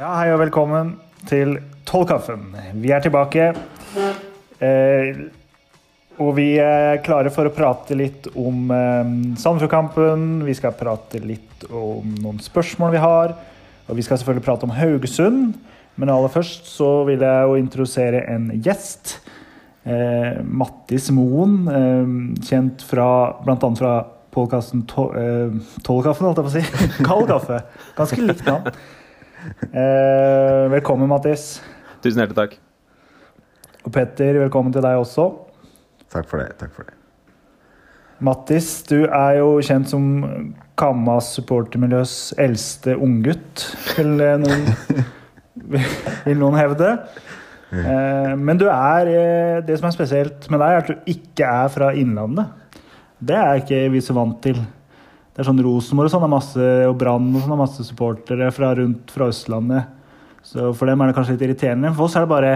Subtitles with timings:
[0.00, 0.94] Ja, hei og velkommen
[1.28, 2.54] til Tollkaffen.
[2.80, 3.50] Vi er tilbake.
[4.64, 5.18] Eh,
[6.16, 10.22] og vi er klare for å prate litt om eh, Sandefjordkampen.
[10.46, 13.34] Vi skal prate litt om noen spørsmål vi har.
[13.90, 15.58] Og vi skal selvfølgelig prate om Haugesund.
[16.00, 19.18] Men aller først så vil jeg jo introdusere en gjest.
[19.84, 22.14] Eh, Mattis Moen, eh,
[22.48, 23.10] kjent fra
[23.44, 23.74] bl.a.
[23.76, 23.92] fra
[24.32, 26.88] podkasten eh, Tollkaffen, holdt jeg på å si.
[27.10, 27.60] Kald kaffe.
[28.00, 28.72] Ganske likt navn.
[29.40, 31.60] Eh, velkommen, Mattis.
[32.04, 32.56] Tusen hjertelig takk.
[33.86, 35.30] Og Petter, velkommen til deg også.
[36.12, 36.56] Takk for det.
[36.60, 36.96] takk for det.
[38.20, 40.04] Mattis, du er jo kjent som
[40.80, 43.64] Kammas supportermiljøs eldste unggutt,
[43.96, 44.66] vil noen,
[46.26, 46.90] vil noen hevde.
[47.70, 51.48] Eh, men du er, eh, det som er spesielt med deg, er at du ikke
[51.48, 52.52] er fra Innlandet.
[53.20, 54.60] Det er ikke vi så vant til.
[55.40, 58.50] Det er sånn Rosenborg og sånn har masse, og Brann og sånn har masse supportere
[58.52, 59.86] fra rundt fra Østlandet.
[60.44, 61.92] Så for dem er det kanskje litt irriterende.
[61.96, 62.50] For oss er det bare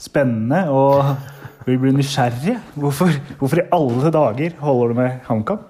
[0.00, 2.54] spennende, og vi blir nysgjerrige.
[2.80, 5.60] Hvorfor, hvorfor i alle dager holder du med HamKam?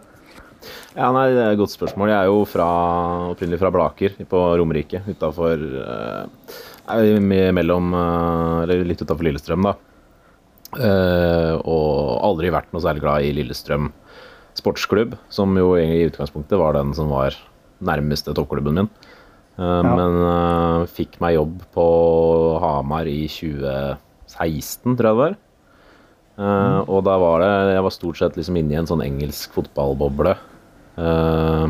[0.95, 2.13] Ja, nei, Det er et godt spørsmål.
[2.13, 2.71] Jeg er jo fra,
[3.33, 5.03] opprinnelig fra Blaker på Romerike.
[5.11, 9.75] Utafor eh, mellom eh, litt utafor Lillestrøm, da.
[10.79, 13.91] Eh, og aldri vært noe særlig glad i Lillestrøm
[14.59, 17.37] sportsklubb, som jo i utgangspunktet var den som var
[17.81, 18.91] nærmeste toppklubben min.
[19.59, 19.83] Eh, Ja.
[19.83, 21.87] Men eh, fikk meg jobb på
[22.63, 25.37] Hamar i 2016, tror jeg det var.
[26.41, 26.89] Mm.
[26.89, 30.33] Og da var det Jeg var stort sett liksom inne i en sånn engelsk fotballboble
[30.97, 31.67] uh,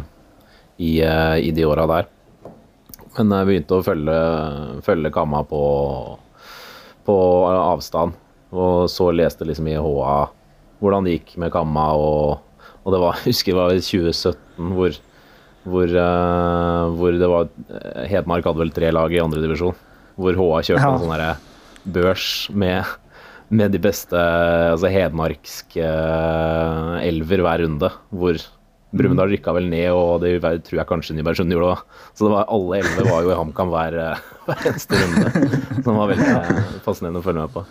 [0.78, 2.06] i, eh, i de åra der.
[3.16, 4.18] Men jeg begynte å følge,
[4.86, 5.62] følge Kamma på,
[7.08, 7.16] på
[7.50, 8.14] avstand.
[8.54, 10.14] Og så leste liksom i HA
[10.80, 11.88] hvordan det gikk med Kamma.
[11.98, 12.38] Og,
[12.84, 14.98] og det var, jeg husker det var i 2017 hvor,
[15.68, 17.50] hvor, uh, hvor det var
[18.10, 19.76] Hedmark hadde vel tre lag i andredivisjon.
[20.20, 20.94] Hvor HA kjørte Ja.
[20.96, 22.84] en sånn børs med,
[23.48, 27.92] med de beste altså hedmarkske uh, elver hver runde.
[28.12, 28.40] Hvor
[28.90, 30.32] Brumunddal rykka vel ned, og det
[30.66, 31.82] tror jeg kanskje Nybergsund gjorde òg.
[32.18, 35.52] Så det var, alle elleve var jo i HamKam hver, eh, hver eneste runde.
[35.84, 37.62] Som var veldig eh, fascinerende å følge med på.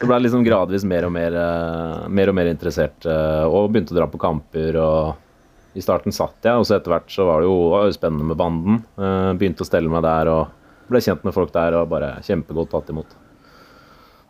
[0.00, 3.68] Så ble jeg liksom gradvis mer og mer, eh, mer, og mer interessert, eh, og
[3.68, 4.76] begynte å dra på kamper.
[4.80, 7.92] og I starten satt jeg, og så etter hvert så var det jo, var jo
[7.92, 8.78] spennende med banden.
[8.96, 10.48] Eh, Begynte å stelle meg der og
[10.88, 13.12] ble kjent med folk der og bare kjempegodt tatt imot.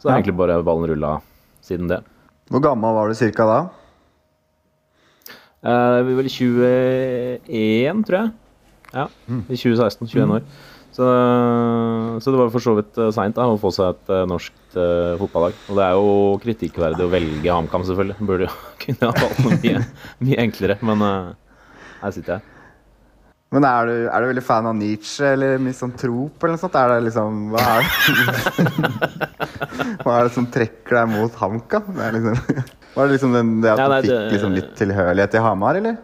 [0.01, 1.21] Så det er egentlig bare ballen rulla
[1.63, 2.03] siden det.
[2.51, 3.61] Hvor gammel var du cirka da?
[5.63, 8.33] Det vi var vel 21, tror jeg.
[8.93, 9.07] Ja,
[9.47, 10.09] i 2016.
[10.09, 10.43] 21 år.
[10.91, 11.07] Så,
[12.19, 14.27] så det var for så vidt seint å få seg et uh,
[14.71, 15.55] norsk uh, fotballag.
[15.69, 18.17] Og det er jo kritikkverdig å velge HamKam, selvfølgelig.
[18.21, 18.55] Burde jo
[18.85, 19.85] kunne ha valgt noe mye,
[20.21, 21.35] mye enklere, men uh,
[22.03, 22.47] her sitter jeg.
[23.51, 26.77] Men er du, er du veldig fan av Nietzsche eller misantrop eller noe sånt?
[26.79, 28.69] Er det liksom Hva er det,
[30.05, 31.89] hva er det som trekker deg mot HamKam?
[31.99, 32.39] Liksom,
[32.95, 35.81] var det liksom den, det at Ja, du nei, fikk liksom litt tilhørighet til Hamar,
[35.83, 35.99] eller?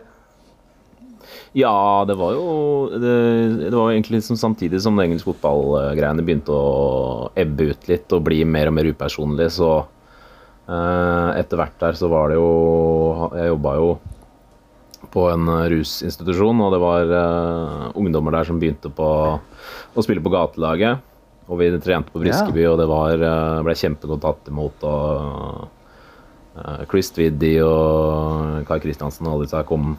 [1.57, 2.49] Ja, det var jo
[2.93, 3.13] Det,
[3.63, 8.27] det var egentlig liksom samtidig som engelsk engelske fotballgreiene begynte å ebbe ut litt og
[8.27, 9.71] bli mer og mer upersonlig, så
[10.69, 13.89] eh, etter hvert der så var det jo Jeg jobba jo
[15.17, 19.07] på en rusinstitusjon, og det var eh, ungdommer der som begynte på
[19.39, 21.01] å spille på gatelaget.
[21.47, 24.85] Og vi trente på Briskeby, og det var, eh, ble kjempegodt tatt imot.
[24.85, 25.69] og
[26.59, 29.95] eh, Chris Twiddy og Kai Kristiansen og alle disse kom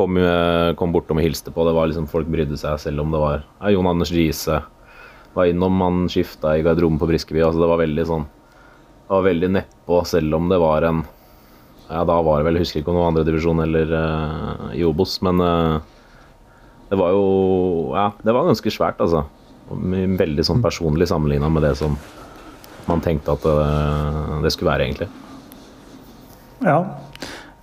[0.00, 1.64] kom, eh, kom bortom og hilste på.
[1.66, 4.62] Det var liksom Folk brydde seg, selv om det var ja, Jon Anders Riise
[5.36, 5.80] var innom.
[5.84, 7.42] Han skifta i garderoben på Briskeby.
[7.44, 11.04] altså Det var veldig sånn Det var veldig nedpå, selv om det var en
[11.90, 14.84] Ja, da var det vel Jeg husker ikke om det var andredivisjon eller uh, i
[14.86, 15.80] Obos, men uh,
[16.90, 19.26] det var jo Ja, det var ganske svært, altså.
[19.70, 21.98] Veldig sånn personlig sammenligna med det som
[22.88, 25.06] man tenkte at eh, det skulle være, egentlig.
[26.64, 26.80] Ja,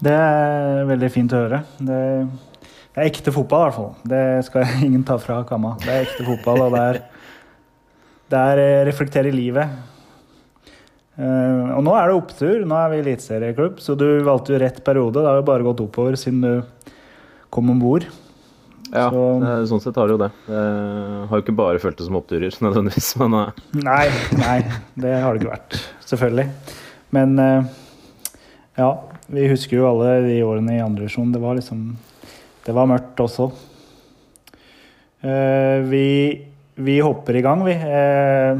[0.03, 1.59] det er veldig fint å høre.
[1.81, 1.99] Det,
[2.97, 3.93] er ekte fotball, i hvert fall.
[4.13, 5.75] Det skal ingen ta fra Kamma.
[5.83, 6.99] Det er ekte fotball, og det er,
[8.33, 9.73] det er eh, reflektere livet.
[11.17, 12.61] Eh, og nå er det opptur.
[12.69, 15.17] Nå er vi eliteserieklubb, så du valgte jo rett periode.
[15.21, 16.95] Det har jo bare gått oppover siden du
[17.53, 18.05] kom om bord.
[18.87, 20.29] Ja, Så- sånn sett har det jo det.
[20.47, 24.05] Jeg har jo ikke bare følt det som oppturer, nødvendigvis, men eh, Nei,
[24.37, 24.59] nei,
[24.95, 25.79] det har det ikke vært.
[26.07, 26.47] Selvfølgelig.
[27.17, 27.33] Men
[28.77, 28.87] ja,
[29.33, 31.31] vi husker jo alle de årene i andre divisjon.
[31.33, 31.81] Det var liksom
[32.67, 33.49] Det var mørkt også.
[35.23, 36.05] Eh, vi,
[36.75, 37.73] vi hopper i gang, vi.
[37.73, 38.59] Eh,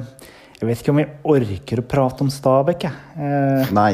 [0.58, 2.96] jeg vet ikke om vi orker å prate om Stabæk, jeg.
[3.20, 3.92] Eh, Nei.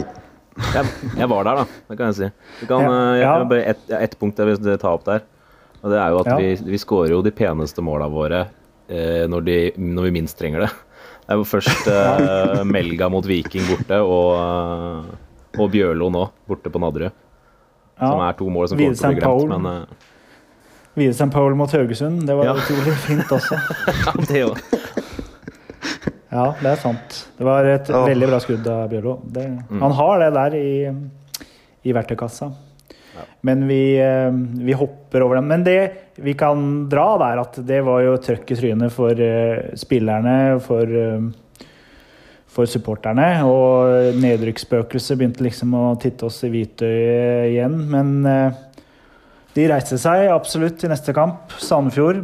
[0.73, 1.81] jeg, jeg var der, da.
[1.89, 2.29] Det kan jeg si.
[2.61, 5.25] Du kan, Ja, jeg, jeg bare ett et punkt jeg vil ta opp der.
[5.83, 6.37] Og det er jo at Ja.
[6.39, 8.45] vi, vi skårer jo de peneste måla våre
[8.87, 10.71] eh, når, de, når vi minst trenger det.
[11.25, 15.11] Det er jo først eh, Melga mot Viking borte, og,
[15.59, 17.21] og Bjørlo nå, borte på Nadderud.
[17.99, 20.09] Som er to mål som kommer til å bli glemt, men uh...
[20.93, 21.29] Vide St.
[21.33, 22.53] Paul mot Haugesund, det var Ja.
[22.57, 23.57] utrolig fint også.
[24.05, 24.59] ja, det òg.
[26.33, 27.17] Ja, det er sant.
[27.37, 28.05] Det var et oh.
[28.09, 29.19] veldig bra skudd av Bjørlo.
[29.25, 29.81] Det, Mm.
[29.81, 30.69] Han har det der i,
[31.83, 32.51] i verktøykassa.
[33.45, 34.31] Men vi, eh,
[34.65, 35.47] vi hopper over den.
[35.47, 39.73] Men det vi kan dra der, at det var jo trøkk i trynet for eh,
[39.77, 40.89] spillerne, for,
[42.53, 43.27] for supporterne.
[43.47, 47.77] Og nedrykksspøkelset begynte liksom å titte oss i hvitøyet igjen.
[47.91, 48.61] Men eh,
[49.57, 51.53] de reiste seg absolutt i neste kamp.
[51.61, 52.23] Sandefjord.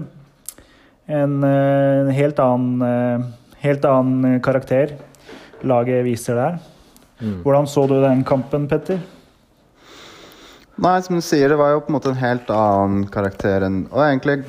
[1.10, 3.28] En eh, helt annen eh,
[3.60, 4.94] Helt annen karakter
[5.68, 6.54] laget viser der.
[7.20, 7.42] Mm.
[7.44, 9.02] Hvordan så du den kampen, Petter?
[10.80, 13.82] Nei, som du sier, det var jo på en måte en helt annen karakter enn
[13.90, 14.46] Og egentlig,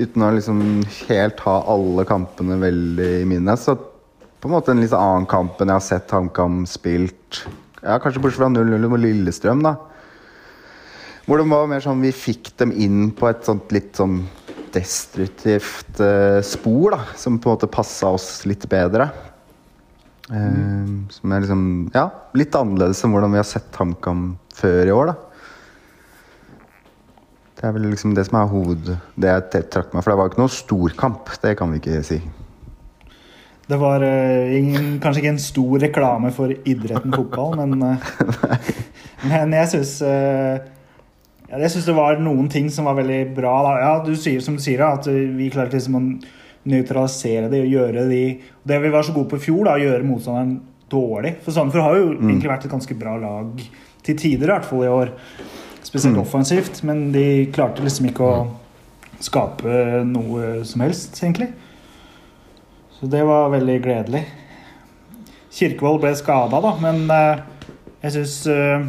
[0.00, 0.64] uten å liksom
[1.06, 3.76] helt ha alle kampene veldig i minnet, så
[4.44, 7.38] på en måte en litt annen kamp enn jeg har sett HamKam spilt.
[7.80, 9.78] Ja, kanskje bortsett fra 0-0 mot Lillestrøm, da.
[11.24, 14.18] Hvor det var mer sånn vi fikk dem inn på et sånt litt sånn
[14.74, 17.00] destruktivt eh, spor, da.
[17.16, 19.08] Som på en måte passa oss litt bedre.
[20.28, 24.96] Eh, som er liksom Ja, litt annerledes enn hvordan vi har sett HamKam før i
[25.00, 25.18] år, da.
[27.56, 28.96] Det er vel liksom det som er hoved...
[29.16, 32.20] Det jeg trakk meg For det var ikke noe storkamp, det kan vi ikke si.
[33.66, 38.68] Det var eh, ingen, kanskje ikke en stor reklame for idretten fotball, men, eh,
[39.30, 43.54] men jeg syns ja, jeg syns det var noen ting som var veldig bra.
[43.64, 43.74] Da.
[43.80, 46.04] Ja, du sier som du sier, at vi klarte liksom å
[46.64, 48.22] nøytralisere det og gjøre de
[48.64, 50.54] Det vi var så gode på i fjor, da, å gjøre motstanderen
[50.90, 51.34] dårlig.
[51.44, 53.64] For Sandefjord har jo egentlig vært et ganske bra lag
[54.04, 55.12] til tider, i hvert fall i år.
[55.84, 58.38] Spesielt offensivt, men de klarte liksom ikke å
[59.24, 61.52] skape noe som helst, egentlig.
[62.98, 64.22] Så det var veldig gledelig.
[65.54, 67.42] Kirkevold ble skada, da, men eh,
[68.04, 68.86] jeg syns eh,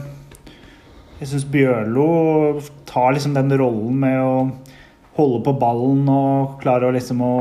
[1.20, 2.08] Jeg syns Bjørlo
[2.90, 4.34] tar liksom den rollen med å
[5.16, 7.36] holde på ballen og klare å liksom å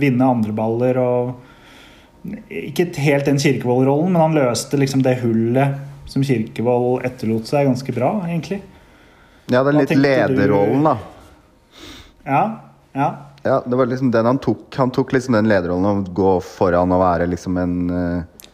[0.00, 6.24] vinne andre baller og Ikke helt den Kirkevold-rollen, men han løste liksom det hullet som
[6.24, 8.62] Kirkevold etterlot seg, ganske bra, egentlig.
[9.48, 10.96] Ja, den er litt lederrollen, da.
[12.24, 12.42] Ja.
[12.96, 13.08] Ja.
[13.42, 14.66] Ja, det var liksom den han tok.
[14.76, 18.48] Han tok liksom den lederrollen å gå foran og være liksom en eh,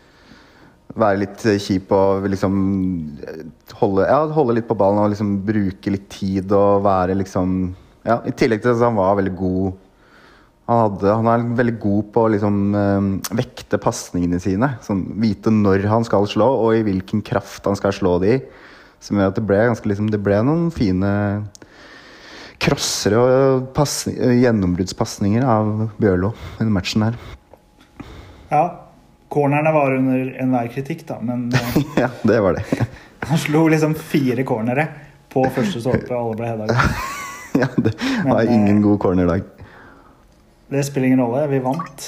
[0.94, 2.58] Være litt eh, kjip og liksom
[3.24, 3.40] eh,
[3.80, 7.56] holde, ja, holde litt på ballen og liksom bruke litt tid og være liksom
[8.06, 9.72] Ja, i tillegg til at han var veldig god
[10.68, 13.08] Han, hadde, han er veldig god på å liksom eh,
[13.40, 14.70] vekte pasningene sine.
[14.84, 18.38] Sånn, vite når han skal slå, og i hvilken kraft han skal slå de i.
[19.04, 21.10] Som gjør at det ble, ganske, liksom, det ble noen fine
[22.64, 23.82] crossere og
[24.40, 27.20] gjennombruddspasninger av Bjørlo i matchen her.
[28.50, 28.64] ja.
[29.34, 32.86] Cornerne var under enhver kritikk, da, men eh, ja, det var det.
[33.28, 34.84] han slo liksom fire cornere
[35.32, 36.84] på første stolpe, og alle ble heada.
[37.64, 39.48] ja, det var Men, eh, ingen god cornerdag.
[40.70, 42.06] Det spiller ingen rolle, vi vant.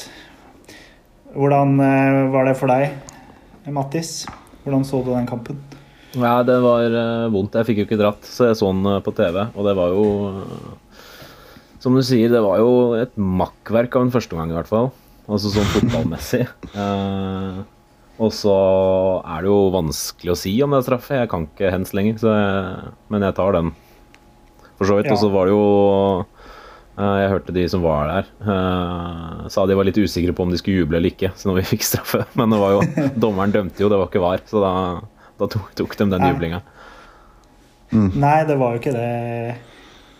[1.35, 2.95] Hvordan eh, var det for deg,
[3.75, 4.21] Mattis?
[4.63, 5.59] Hvordan så du den kampen?
[6.17, 7.57] Ja, det var eh, vondt.
[7.61, 9.43] Jeg fikk jo ikke dratt, så jeg så den eh, på TV.
[9.53, 11.01] Og det var jo eh,
[11.83, 14.93] Som du sier, det var jo et makkverk av en førsteomgang, i hvert fall.
[15.27, 16.45] Altså sånn fotballmessig.
[16.77, 17.65] Eh,
[18.17, 18.53] og så
[19.29, 21.19] er det jo vanskelig å si om det er straffe.
[21.19, 23.75] Jeg kan ikke hens lenger, så jeg, men jeg tar den.
[24.79, 25.11] For så vidt.
[25.11, 25.17] Ja.
[25.17, 25.67] Og så var det jo
[26.97, 30.53] eh, Jeg hørte de som var der, eh, sa de var litt usikre på om
[30.53, 32.25] de skulle juble eller ikke så når vi fikk straffe.
[32.41, 32.87] Men det var jo,
[33.27, 34.73] dommeren dømte jo, det var ikke var, så da,
[35.37, 36.33] da tok, tok de den Nei.
[36.33, 36.63] jublinga.
[37.95, 39.57] Nei, det var jo ikke det.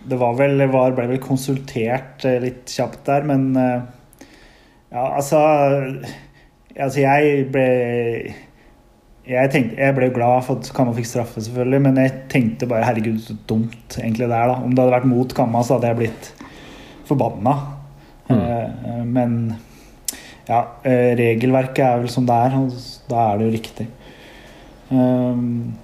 [0.07, 3.81] Det var vel, var, ble vel konsultert eh, litt kjapt der, men eh,
[4.93, 5.41] Ja, altså
[6.77, 7.65] Altså, jeg ble
[9.27, 12.87] jeg, tenkte, jeg ble glad for at Kamma fikk straffe, selvfølgelig, men jeg tenkte bare
[12.87, 14.53] herregud, så dumt egentlig det er.
[14.53, 14.61] da.
[14.61, 16.29] Om det hadde vært mot Kamma, så hadde jeg blitt
[17.09, 17.57] forbanna.
[18.31, 19.57] Eh, men
[20.47, 22.77] ja, regelverket er vel som det er, og
[23.11, 23.89] da er det jo riktig.
[24.91, 25.75] Um,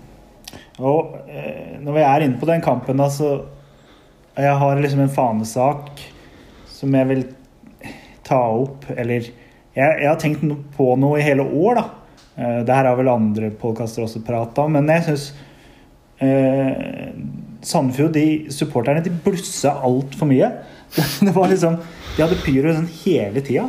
[0.78, 3.44] og eh, når vi er inne på den kampen, da, så
[4.36, 6.00] Jeg har liksom en fanesak
[6.72, 7.24] som jeg vil
[8.24, 9.26] ta opp, eller
[9.76, 10.44] Jeg, jeg har tenkt
[10.76, 11.84] på noe i hele år, da.
[12.36, 15.26] Eh, det her har vel andre podkaster også prata om, men jeg syns
[16.24, 17.12] eh,
[17.62, 20.48] Sandefjord, de supporterne, de blussa altfor mye.
[21.24, 21.78] Det var liksom
[22.16, 23.68] De hadde pyro sånn hele tida.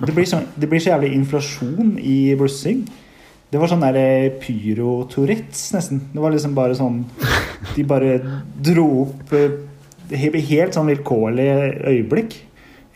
[0.00, 2.82] Det blir, sånn, det blir så jævlig inflasjon i blussing.
[3.54, 6.00] Det var sånn der eh, pyro-tourettes, nesten.
[6.10, 6.96] Det var liksom bare sånn
[7.76, 8.16] De bare
[8.66, 9.54] dro opp eh,
[10.10, 11.46] Helt sånn vilkårlig
[11.86, 12.34] øyeblikk.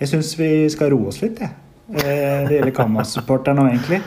[0.03, 1.55] Jeg syns vi skal roe oss litt, jeg.
[1.95, 4.01] Eh, Det gjelder Kammas-supporterne nå, egentlig.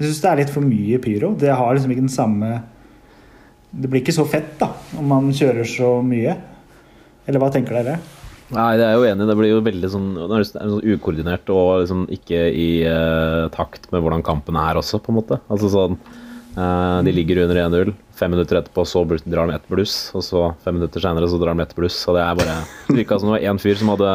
[0.00, 1.34] Jeg syns det er litt for mye pyro.
[1.38, 2.48] Det har liksom ikke den samme
[3.70, 6.32] Det blir ikke så fett, da, om man kjører så mye.
[7.28, 8.00] Eller hva tenker dere?
[8.50, 9.26] Nei, det er jo enig.
[9.28, 13.86] Det blir jo veldig sånn, det er sånn ukoordinert og liksom ikke i uh, takt
[13.94, 15.38] med hvordan kampen er også, på en måte.
[15.52, 15.98] Altså sånn
[16.58, 17.92] uh, De ligger under 1-0.
[18.20, 21.54] Fem minutter etterpå så drar de ett bluss, og så fem minutter senere så drar
[21.54, 22.00] de ett bluss.
[22.10, 22.56] Og det er bare
[22.90, 24.10] virka som det var én fyr som hadde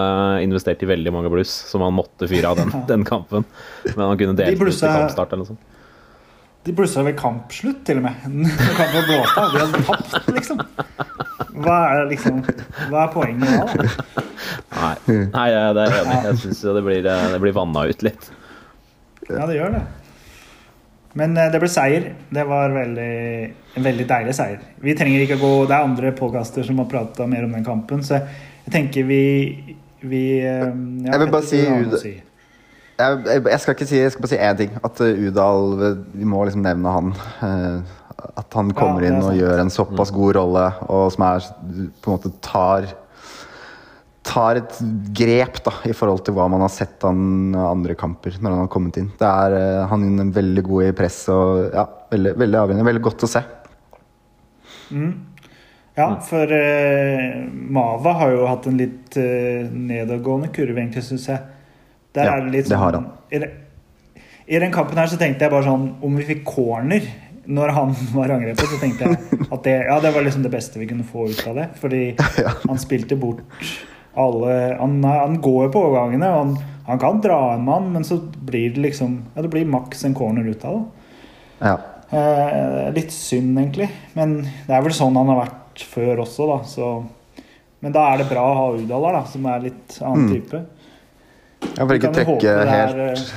[0.46, 3.48] investert i veldig mange bluss, som han måtte fyre av den, den kampen.
[3.94, 5.72] Men han kunne delt ut til kampstart eller noe sånt.
[6.66, 8.28] De blussa ved kampslutt, til og med.
[8.58, 9.56] Når kampen blåste blåst av.
[9.56, 11.25] De hadde tapt, liksom.
[11.56, 12.42] Hva er, liksom,
[12.92, 13.92] hva er poenget da?
[14.76, 14.96] Nei,
[15.32, 16.18] Nei jeg- det er enig.
[16.26, 18.28] Jeg syns det blir, eh, det blir vanna ut litt.
[19.30, 19.84] Ja, det gjør det.
[21.16, 22.10] Men eh, det ble seier.
[22.36, 24.60] Det var veldig, en veldig deilig seier.
[24.84, 27.64] Vi trenger ikke å gå Det er andre podkaster som har prata mer om den
[27.66, 29.22] kampen, så jeg tenker vi,
[30.04, 31.62] vi eh, ja, Jeg vil bare si
[32.02, 32.14] si.
[33.00, 34.76] Jeg, jeg, jeg skal ikke si Jeg skal bare si én ting.
[34.84, 37.16] At Udal Vi må liksom nevne han.
[38.16, 41.50] At han kommer er inn og gjør en såpass god rolle, og som er
[42.02, 42.94] på en måte tar
[44.26, 44.78] Tar et
[45.14, 48.72] grep da i forhold til hva man har sett han andre kamper når han har
[48.74, 49.12] kommet inn.
[49.20, 52.88] Det er eh, Han er veldig god i press og ja, veldig, veldig avgjørende.
[52.90, 53.44] Veldig godt å se.
[55.96, 57.36] Ja, for uh,
[57.78, 61.40] Mava har jo hatt en litt uh, nedadgående kurve, egentlig, syns jeg.
[62.16, 63.08] Der Ja, er det litt det har han.
[63.32, 63.44] I,
[64.50, 67.08] I den kampen her så tenkte jeg bare sånn Om vi fikk corner
[67.48, 70.80] når han var angrepet, så tenkte jeg at det, ja, det var liksom det beste
[70.82, 71.68] vi kunne få ut av det.
[71.82, 72.04] Fordi
[72.70, 73.42] han spilte bort
[74.16, 76.54] alle Han, han går jo på overgangene, og han,
[76.88, 78.16] han kan dra en mann, men så
[78.48, 80.86] blir det liksom Ja, det blir maks en corner ut av det.
[81.68, 81.76] Ja.
[82.16, 83.90] Eh, litt synd, egentlig.
[84.16, 84.38] Men
[84.68, 86.58] det er vel sånn han har vært før også, da.
[86.70, 86.90] Så.
[87.84, 90.32] Men da er det bra å ha Udal der, da, som er litt annen Mm.
[90.32, 90.62] type.
[91.66, 93.28] Jeg for ikke trekke helt eh,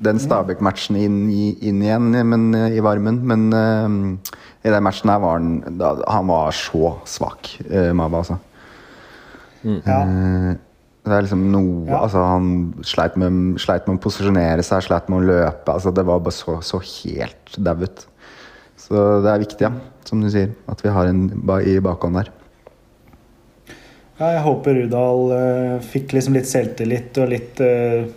[0.00, 3.20] den Stabæk-matchen inn, inn igjen men, eh, i varmen.
[3.26, 8.22] Men uh, i den matchen her var han da, Han var så svak, uh, Maba,
[8.22, 8.38] altså.
[9.64, 10.00] Ja.
[10.00, 10.52] Uh,
[11.00, 12.02] det er liksom noe Ja.
[12.04, 15.72] altså, Han sleit med, sleit med å posisjonere seg, sleit med å løpe.
[15.72, 18.06] Altså, det var bare så, så helt dauet.
[18.80, 19.72] Så det er viktig, ja,
[20.08, 21.26] som du sier, at vi har en
[21.64, 22.30] i bakhånd der.
[24.18, 28.08] ja, jeg håper Rudal uh, fikk liksom litt selvtillit og litt eh,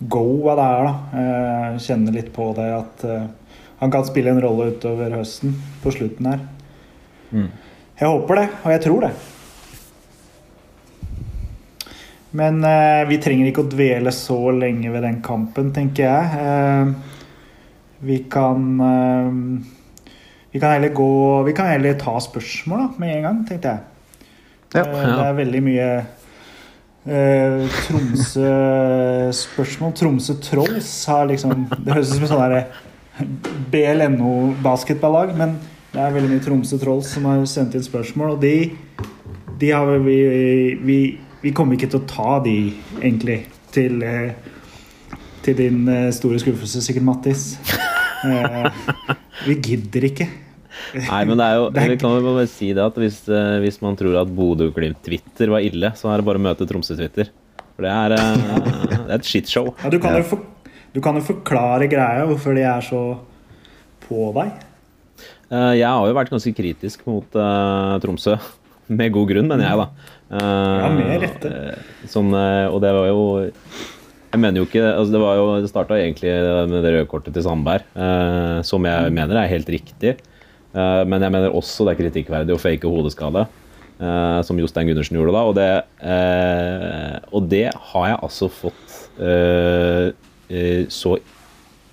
[0.00, 0.94] go hva det er, da.
[1.14, 3.28] Kjenner kjenne litt på det at eh,
[3.82, 6.42] han kan spille en rolle utover høsten, på slutten her.
[7.34, 7.48] Mm.
[8.00, 9.14] Jeg håper det, og jeg tror det.
[12.34, 16.24] Men eh, vi trenger ikke å dvele så lenge ved den kampen, tenker jeg.
[16.42, 17.12] Eh,
[18.04, 19.36] vi kan eh,
[20.54, 23.90] Vi kan heller gå Vi kan heller ta spørsmål da, med en gang, tenkte jeg.
[24.74, 24.82] Ja.
[24.82, 25.06] ja.
[25.06, 25.88] det er veldig mye
[27.06, 29.92] eh, Tromsø-spørsmål.
[29.98, 32.64] Tromsø Trolls har liksom Det høres ut som et sånn derre
[33.70, 35.50] BLNO-basketballag, men
[35.94, 38.56] det er veldig mye Tromsø Trolls som har sendt inn spørsmål, og de,
[39.60, 40.18] de har vi,
[40.82, 40.98] vi
[41.44, 44.32] Vi kommer ikke til å ta de, egentlig, til eh,
[45.44, 47.58] Til din eh, store skuffelse, sikkert, Mattis.
[48.24, 48.64] Eh,
[49.44, 50.24] vi gidder ikke.
[50.94, 53.80] Nei, men det er jo Vi kan jo bare si det at hvis, eh, hvis
[53.84, 57.30] man tror at Bodø-Glimt-Twitter var ille, så er det bare å møte Tromsø-Twitter.
[57.74, 58.58] For det er, eh,
[58.94, 59.72] det er et shitshow.
[59.82, 60.44] Ja, du, kan jo for,
[60.94, 63.02] du kan jo forklare greia, hvorfor de er så
[64.06, 64.52] på deg.
[65.50, 68.36] Eh, Jeg har jo vært ganske kritisk mot uh, Tromsø.
[68.98, 70.12] Med god grunn, mener jeg, da.
[70.28, 71.50] Uh, Ja, med rette.
[72.10, 75.98] Sånn, og det var jo Jeg mener jo ikke altså Det var jo, det starta
[76.00, 76.32] egentlig
[76.68, 80.16] med det røde kortet til Sandberg, eh, som jeg mener er helt riktig.
[80.74, 83.46] Eh, men jeg mener også det er kritikkverdig å fake hodeskade,
[84.00, 85.44] eh, som Jostein Gundersen gjorde da.
[85.46, 85.68] Og det,
[86.02, 89.00] eh, og det har jeg altså fått
[90.94, 91.12] så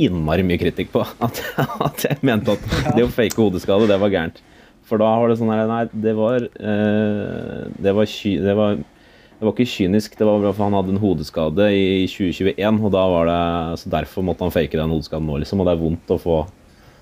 [0.01, 1.41] innmari mye kritikk på at,
[1.85, 4.41] at jeg mente at det å fake hodeskade, det var gærent.
[4.89, 9.53] For da var det sånn her Nei, det var det, var det var det var
[9.55, 12.81] ikke kynisk, det var bra, for han hadde en hodeskade i 2021.
[12.81, 13.37] og da var det,
[13.81, 15.61] så Derfor måtte han fake den hodeskaden nå, liksom.
[15.61, 16.35] Og det er vondt å få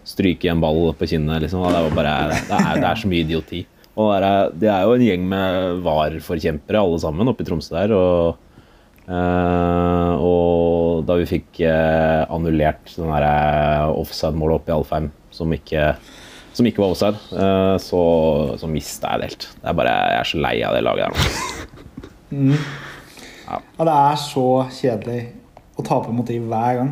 [0.09, 1.45] stryke en ball på kinnet.
[1.45, 3.63] liksom, Det, var bare, det, er, det er så mye idioti.
[3.99, 7.75] Og det er, det er jo en gjeng med VAR-forkjempere alle sammen oppe i Tromsø
[7.75, 7.95] der.
[7.97, 8.45] og
[9.09, 15.53] Eh, og da vi fikk eh, annullert den der eh, offside-målet oppe i Alfheim, som
[15.55, 15.87] ikke,
[16.53, 17.17] som ikke var offside,
[17.81, 18.03] så,
[18.59, 19.47] så mista jeg det helt.
[19.63, 21.11] Det er bare, Jeg er så lei av det laget der
[22.29, 22.61] nå.
[23.49, 24.45] Ja, det er så
[24.77, 25.19] kjedelig
[25.79, 26.91] å tape mot dem hver gang.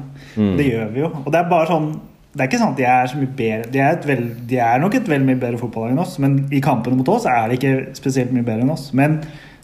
[0.58, 1.10] Det gjør vi jo.
[1.26, 1.92] Og det er bare sånn
[2.38, 4.60] Det er ikke sånn at de er så mye bedre De er, et vel, de
[4.62, 7.50] er nok et veldig mye bedre fotballag enn oss, men i kampene mot oss er
[7.50, 8.92] de ikke spesielt mye bedre enn oss.
[8.98, 9.20] Men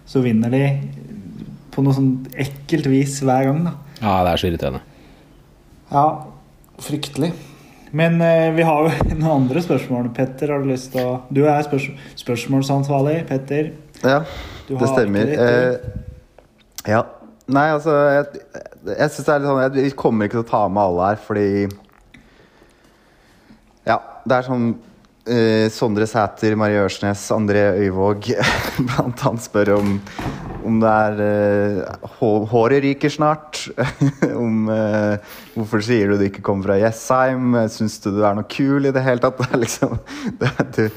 [0.10, 0.64] så vinner de
[1.74, 3.64] på noe sånn ekkelt vis hver gang.
[3.70, 3.76] da.
[4.02, 4.82] Ja, det er så irriterende.
[5.94, 6.06] Ja,
[6.82, 7.32] fryktelig.
[7.94, 10.10] Men eh, vi har jo noen andre spørsmål.
[10.18, 11.92] Petter, har du lyst til å Du er spørs
[12.24, 13.72] spørsmålsansvarlig, Petter.
[14.02, 14.24] Ja,
[14.68, 15.30] Du det stemmer.
[15.30, 15.92] Eh,
[16.90, 17.04] ja.
[17.54, 18.40] Nei, altså Jeg,
[18.88, 21.10] jeg synes det er litt sånn jeg, Vi kommer ikke til å ta med alle
[21.12, 21.48] her, fordi
[23.88, 24.68] Ja, det er sånn
[25.28, 28.30] eh, Sondre Sæter, Marie Ørsnes, André Øyvåg
[28.88, 29.98] blant annet spør om
[30.64, 32.06] om det er eh,
[32.48, 33.66] Håret ryker snart.
[34.46, 35.18] om eh,
[35.58, 37.50] Hvorfor sier du du ikke kommer fra Jessheim?
[37.68, 39.42] Syns du du er noe kul i det hele tatt?
[39.44, 39.98] Det er liksom
[40.40, 40.88] det, du,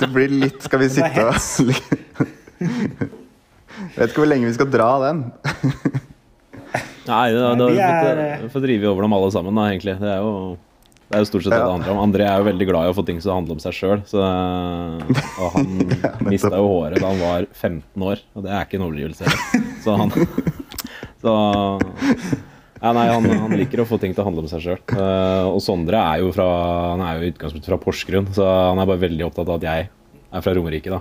[0.00, 1.36] det blir litt Skal vi sitte og.
[2.64, 5.20] Jeg vet ikke hvor lenge vi skal dra den.
[7.04, 9.98] Nei, da, da vi er- vi får drive over dem alle sammen, da, egentlig.
[10.00, 10.54] Det er jo,
[11.14, 11.66] det er jo stort sett det Ja.
[11.68, 11.98] det handler om.
[12.02, 14.00] André er jo veldig glad i å få ting som handler om seg sjøl.
[14.10, 15.68] Og han
[16.32, 19.30] mista jo håret da han var 15 år, og det er ikke en overdrivelse.
[19.84, 20.10] Så han
[21.22, 21.34] Så
[22.82, 24.82] ja, nei, han, han liker å få ting til å handle om seg sjøl.
[25.54, 26.48] og Sondre er jo fra
[26.96, 28.44] Han er jo i utgangspunktet fra Porsgrunn, så
[28.74, 29.88] han er bare veldig opptatt av at jeg
[30.34, 31.00] er fra Romerike, da.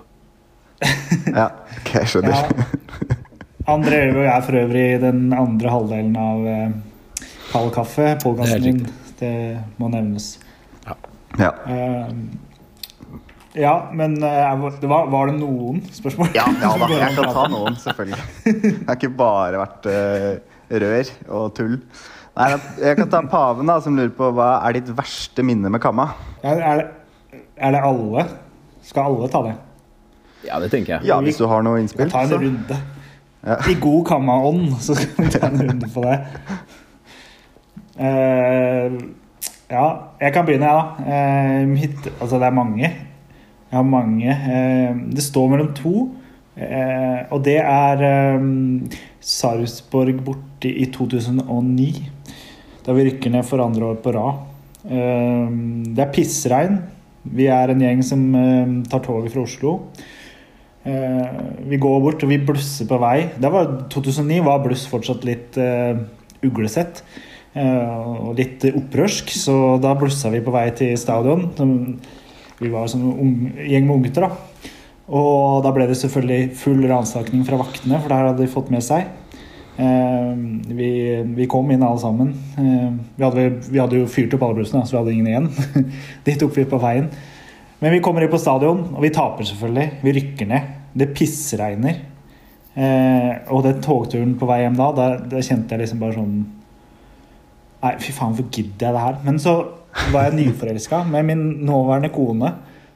[1.41, 1.50] Ja,
[1.82, 2.38] ok, skjønner.
[2.38, 3.12] Ja.
[3.74, 6.74] André jeg er for øvrig den andre halvdelen av eh,
[7.53, 8.82] Kald kaffe, podkasten min.
[9.20, 9.36] Det
[9.79, 10.34] må nevnes.
[11.39, 11.50] Ja.
[11.67, 12.10] Eh,
[13.53, 16.32] ja, men eh, var, var det noen spørsmål?
[16.38, 18.25] Ja, ja da, jeg kan ta noen, selvfølgelig.
[18.46, 20.29] Det har ikke bare vært eh,
[20.84, 21.77] rør og tull.
[22.34, 22.48] Nei,
[22.82, 26.08] Jeg kan ta paven, da, som lurer på hva er ditt verste minne med kamma?
[26.41, 28.25] Ja, er, det, er det alle?
[28.84, 29.53] Skal alle ta det?
[30.48, 31.08] Ja, det tenker jeg.
[31.08, 32.10] Ja, hvis du har noe innspill.
[32.12, 32.41] Ta en så.
[32.41, 32.79] runde.
[33.43, 33.60] Ja.
[33.70, 36.17] I god kammaånd så skal vi ta en runde på det.
[37.93, 38.93] Eh,
[39.69, 39.85] ja,
[40.21, 41.13] jeg kan begynne, jeg, da.
[41.13, 42.89] Eh, mitt, altså, det er mange.
[42.89, 44.29] Jeg har mange.
[44.29, 45.95] Eh, det står mellom to.
[47.34, 48.01] Og det er
[49.25, 51.88] Sarpsborg borte i 2009.
[52.86, 54.43] Da vi rykker ned for andre år på rad.
[54.86, 56.77] Det er pissregn.
[57.23, 58.21] Vi er en gjeng som
[58.86, 59.73] tar toget fra Oslo.
[60.86, 63.17] Vi går bort og vi blusser på vei.
[63.41, 65.58] Var 2009 var bluss fortsatt litt
[66.45, 67.01] uglesett.
[67.53, 71.49] Eh, og litt opprørsk, så da blussa vi på vei til stadion.
[72.59, 74.69] Vi var en gjeng med unggutter, da.
[75.13, 78.71] Og da ble det selvfølgelig full ransaking fra vaktene, for det her hadde de fått
[78.71, 79.09] med seg.
[79.73, 80.31] Eh,
[80.77, 80.89] vi,
[81.35, 82.31] vi kom inn alle sammen.
[82.61, 85.85] Eh, vi, hadde, vi hadde jo fyrt opp alle blussene, så vi hadde ingen igjen.
[86.25, 87.11] De tok vi på veien.
[87.83, 89.87] Men vi kommer inn på stadion, og vi taper selvfølgelig.
[90.05, 90.73] Vi rykker ned.
[90.95, 91.99] Det pissregner.
[93.51, 96.37] Og den togturen på vei hjem da, da, da kjente jeg liksom bare sånn
[97.84, 99.17] Nei, fy faen, hvorfor gidder jeg det her?
[99.26, 99.58] Men så
[100.13, 102.54] var jeg nyforelska med min nåværende kone.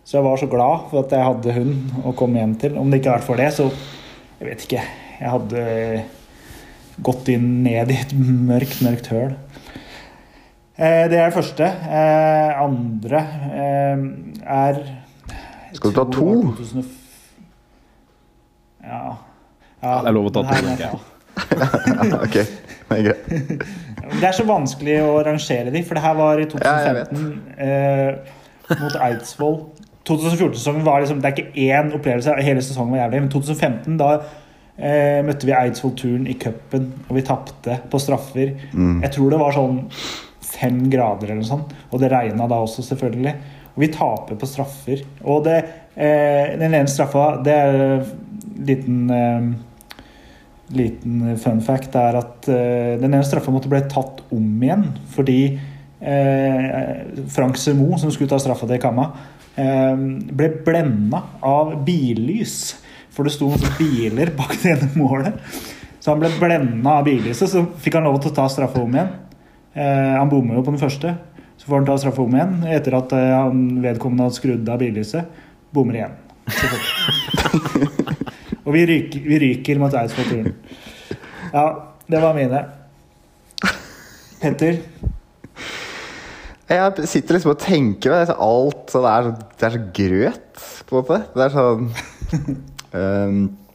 [0.07, 2.77] Så jeg var så glad for at jeg hadde hun å komme hjem til.
[2.79, 3.69] Om det ikke hadde vært for det, så
[4.37, 4.81] Jeg vet ikke.
[5.17, 5.61] Jeg hadde
[7.01, 9.31] gått inn ned i et mørkt, mørkt høl.
[10.77, 11.65] Eh, det er det første.
[11.65, 14.03] Eh, andre eh,
[14.45, 14.77] er
[15.73, 16.27] Skal du ta to?
[16.53, 16.85] 2000
[18.85, 19.17] Ja.
[19.81, 19.95] ja.
[20.03, 20.85] det er lov å ta to, ta.
[20.85, 22.37] Ja, ok,
[22.95, 23.67] det greit.
[24.07, 27.25] Det er så vanskelig å rangere de, for det her var i Ja, 2015
[27.59, 29.57] eh, mot Eidsvoll.
[30.07, 33.25] 2014-sesongen var liksom Det er ikke én opplevelse, hele sesongen var jævlig.
[33.25, 38.55] Men 2015, da eh, møtte vi Eidsvoll-turen i cupen, og vi tapte på straffer.
[38.71, 39.01] Mm.
[39.03, 39.83] Jeg tror det var sånn
[40.47, 43.35] fem grader eller noe sånt, og det regna da også, selvfølgelig.
[43.75, 45.03] Og vi taper på straffer.
[45.27, 45.57] Og det,
[45.99, 49.49] eh, den ene straffa, det er en liten eh,
[50.75, 55.39] liten fun fact er at uh, den ene straffa måtte bli tatt om igjen fordi
[55.55, 59.07] uh, Frank Semo, som skulle ta straffa til Kamma,
[59.55, 59.95] uh,
[60.27, 62.75] ble blenda av billys.
[63.15, 65.39] For det sto noen biler bak det ene målet.
[66.07, 68.93] Så han ble blenda av billyset, så fikk han lov til å ta straffa om
[68.95, 69.09] igjen.
[69.77, 71.15] Eh, han bommer jo på den første,
[71.59, 74.79] så får han ta straffa om igjen etter at eh, han vedkommende hadde skrudd av
[74.81, 75.43] billyset.
[75.75, 76.15] Bommer igjen.
[78.67, 80.55] Og vi ryker, vi ryker mot Eidsvoll-turen.
[81.53, 81.67] Ja,
[82.11, 82.65] det var mine.
[84.41, 84.81] Petter?
[86.67, 90.65] Jeg sitter liksom og tenker meg så alt så det, er det er så grøt,
[90.89, 91.21] på en måte.
[91.31, 91.87] Det er sånn
[92.91, 93.39] um,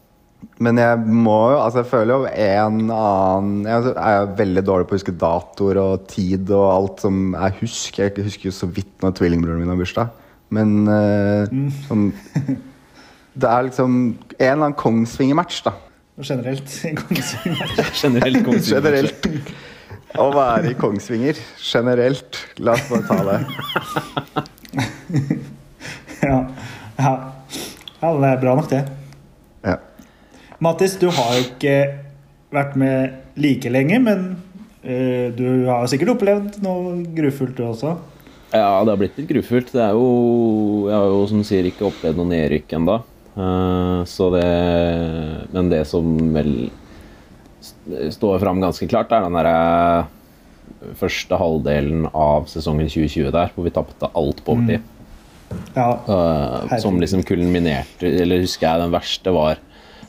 [0.62, 4.94] Men jeg må jo Altså, jeg føler jo en annen Jeg er veldig dårlig på
[4.94, 8.11] å huske datoer og tid og alt som jeg husker.
[8.11, 10.12] Jeg husker jo så vidt når tvillingbroren min har bursdag.
[10.52, 11.57] Men eh,
[11.88, 12.11] sånn
[13.33, 13.94] Det er liksom
[14.42, 15.74] en eller annen Kongsvinger-match, da.
[16.22, 17.74] Generelt i Kongsvinger.
[17.94, 18.83] Generelt Kongsvinger.
[18.83, 19.28] Generelt.
[20.20, 21.38] Å være i Kongsvinger.
[21.62, 22.40] Generelt.
[22.61, 23.38] La oss bare ta det.
[26.22, 26.37] Ja.
[26.94, 27.12] ja.
[27.98, 28.85] ja, det er bra nok, det.
[29.66, 29.72] Ja.
[30.62, 31.74] Mattis, du har jo ikke
[32.55, 34.22] vært med like lenge, men
[34.87, 37.96] uh, du har sikkert opplevd noe grufullt, du også?
[38.52, 39.72] Ja, det har blitt litt grufullt.
[39.74, 40.07] Det er jo
[40.87, 43.00] Jeg har jo som du sier ikke opplevd noe nedrykk ennå.
[43.34, 44.48] Så det
[45.52, 46.70] Men det som vel
[48.12, 50.06] står fram ganske klart, er den derre
[50.98, 54.82] første halvdelen av sesongen 2020 der, hvor vi tapte alt på overtid.
[55.76, 55.86] Ja.
[56.08, 59.58] Eh, som liksom kulminerte Eller husker jeg den verste var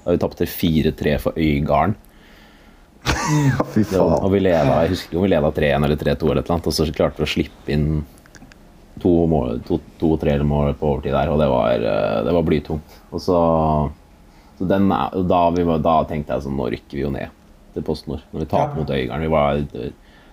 [0.03, 1.95] da vi tapte 4-3 for Øygarden.
[3.03, 4.17] Ja, fy faen.
[4.23, 6.67] Og vi leda, jeg husker ikke om vi leda 3-1 eller 3-2, eller noe, eller
[6.71, 7.88] og så klarte vi å slippe inn
[9.03, 12.99] to mål- to- to-tre mål på overtid der, og det var, eh, det var blytungt.
[13.13, 13.39] Og så,
[14.58, 14.89] så den,
[15.30, 17.30] da, vi, da tenkte jeg sånn Nå rykker vi jo ned
[17.73, 18.80] til Post Nord når vi taper Ja.
[18.80, 19.23] mot Øygarden.
[19.23, 19.62] Vi var,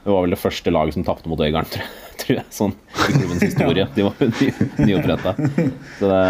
[0.05, 1.91] vi var vel det første laget som tapte mot Øygarden, tror,
[2.21, 3.89] tror jeg, sånn i klubbens historie.
[3.97, 4.51] De var ny,
[4.89, 5.35] nyoppretta.
[6.01, 6.25] Så det,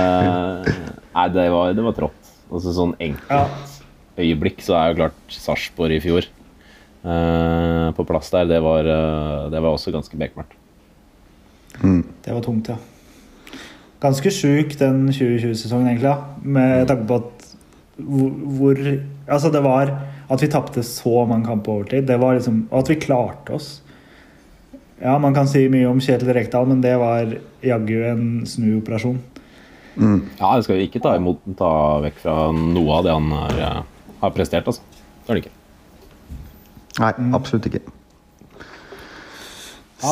[1.14, 2.32] nei, det var, det var trått.
[2.50, 3.76] Og så sånn enkelt
[4.20, 6.26] øyeblikk så er jo klart Sarpsborg i fjor
[7.06, 8.48] uh, på plass der.
[8.50, 10.56] Det var, uh, det var også ganske bekmørkt.
[11.80, 12.76] Det var tungt, ja.
[14.00, 16.08] Ganske sjuk den 2020-sesongen, egentlig.
[16.08, 16.18] Ja.
[16.42, 17.48] Med tanke på at
[18.00, 18.78] hvor, hvor
[19.30, 19.92] Altså, det var
[20.30, 22.06] at vi tapte så mange kamper på overtid.
[22.08, 23.82] Det var liksom Og at vi klarte oss.
[25.00, 27.30] Ja, man kan si mye om Kjetil Rekdal, men det var
[27.64, 29.20] jaggu en snuoperasjon.
[29.96, 31.70] Ja, det skal vi ikke ta, imot, ta
[32.04, 34.82] vekk fra noe av det han har, eh, har prestert, altså.
[35.24, 35.56] Det har det ikke.
[37.00, 37.80] Nei, absolutt ikke.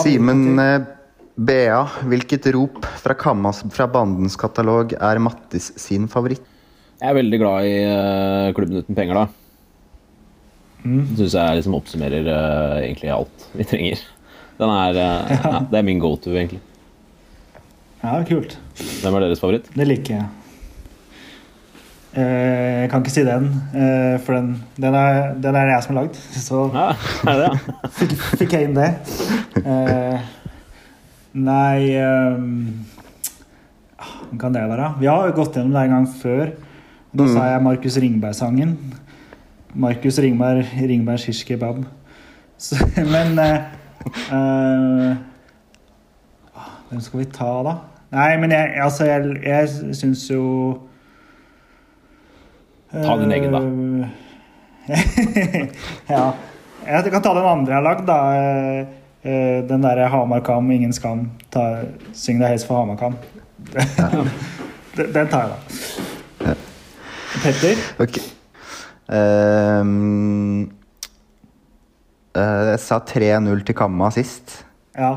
[0.02, 0.88] Simen eh,
[1.38, 6.42] Bea, hvilket rop fra Kammas fra bandens katalog er Mattis sin favoritt?
[6.98, 9.26] Jeg er veldig glad i uh, Klubben uten penger, da.
[10.82, 11.04] Mm.
[11.12, 14.02] Det syns jeg liksom oppsummerer uh, egentlig alt vi trenger.
[14.58, 16.58] Den er, uh, ja, det er min go to, egentlig.
[18.02, 18.58] Ja, kult.
[19.04, 19.70] Hvem er deres favoritt?
[19.78, 20.26] Det liker jeg.
[22.18, 25.84] Eh, Jeg kan ikke si den, eh, for den, den, er, den er det jeg
[25.84, 26.18] som har lagd.
[26.48, 26.86] Så Ja,
[27.26, 27.50] det ja.
[27.98, 28.88] fikk, fikk jeg inn det.
[29.60, 30.30] Eh,
[31.32, 32.84] nei ehm,
[33.98, 34.94] ah, Hvem kan det være?
[35.00, 36.54] Vi har jo gått gjennom det en gang før.
[37.18, 38.76] Da sa jeg Markus Ringberg-sangen.
[39.74, 41.84] Markus Ringberg, Ringberg shish kebab.
[42.58, 43.44] Så, men uh,
[44.34, 45.16] eh,
[46.58, 47.74] ah, Hvem skal vi ta, da?
[48.10, 50.44] Nei, men jeg, altså, jeg, jeg syns jo
[52.88, 53.60] Ta din egen, da.
[56.14, 56.22] ja.
[56.88, 58.18] Jeg kan ta den andre jeg har lagd, da.
[59.24, 61.30] Eh, Den derre Hamar Kam, ingen skam.
[61.50, 61.80] Ta,
[62.14, 63.14] syng deg helst for Hamar Kam.
[64.98, 65.56] Den den tar jeg, da.
[67.42, 67.76] Petter?
[68.02, 68.16] Ok.
[69.14, 70.64] Ehm,
[72.34, 74.46] uh, jeg sa 3-0 til Kamma sist.
[74.98, 75.12] Ja.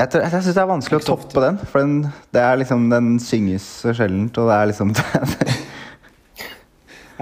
[0.00, 1.94] Jeg, tror- jeg syns det er vanskelig å toppe den, for den,
[2.36, 4.36] det liksom, den synges så sjeldent.
[4.40, 4.88] Og det er liksom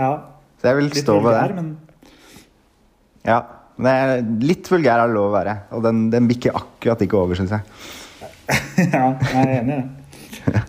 [0.02, 0.10] ja.
[0.58, 1.46] Så jeg vil stå ved det.
[1.60, 1.68] men
[3.26, 3.38] Ja,
[3.78, 5.54] men det er Litt vulgær er det lov å være.
[5.76, 7.62] Og den, den bikker akkurat ikke over, syns jeg.
[8.92, 9.82] ja, jeg er enig i
[10.48, 10.62] det.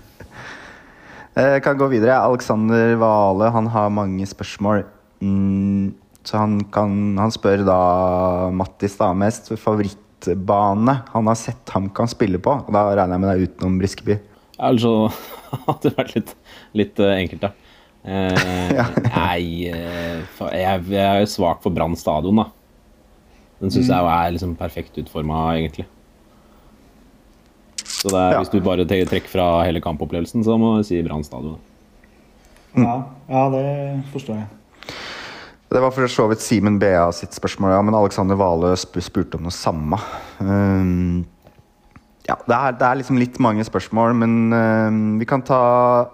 [1.39, 2.17] Eh, Jeg kan gå videre.
[2.19, 4.83] Alexander Vale han har mange spørsmål.
[5.23, 5.93] Mm,
[6.27, 7.79] så han, kan, han spør da
[8.55, 12.57] Mattis da mest favorittbane han har sett HamKam spille på.
[12.65, 14.19] Og da regner jeg med det er utenom Briskeby.
[14.59, 14.93] Altså,
[15.49, 16.35] så hadde det vært litt,
[16.83, 17.53] litt eh, enkelt, da.
[18.03, 18.85] Eh, Ja.
[19.07, 20.19] Nei eh,
[20.53, 22.49] jeg, jeg er jo svak for Brann stadion, da.
[23.59, 25.85] Den syns jeg er liksom perfekt utforma, egentlig.
[27.83, 28.39] Så det er, Ja.
[28.39, 31.59] hvis du bare trekker fra hele kampopplevelsen, så må jeg si Brann stadion.
[32.77, 34.47] Ja, ja, det forstår jeg.
[35.69, 39.35] Det var for så vidt Simen Bea sitt spørsmål, ja, men Alexander Vale sp spurte
[39.37, 39.99] om noe samme.
[40.39, 41.25] Um,
[42.27, 46.07] ja, det er, det er liksom litt mange spørsmål, men um, vi kan ta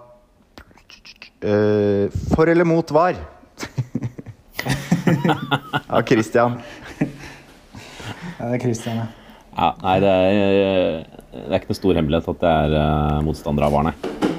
[1.44, 3.14] uh, For eller mot var?
[5.88, 6.58] ja, Christian.
[8.36, 9.06] Ja, det er Christian, ja.
[9.56, 13.70] Ja, nei, det er, det er ikke noe stor hemmelighet at det er uh, motstandere
[13.70, 14.32] av VAR, nei.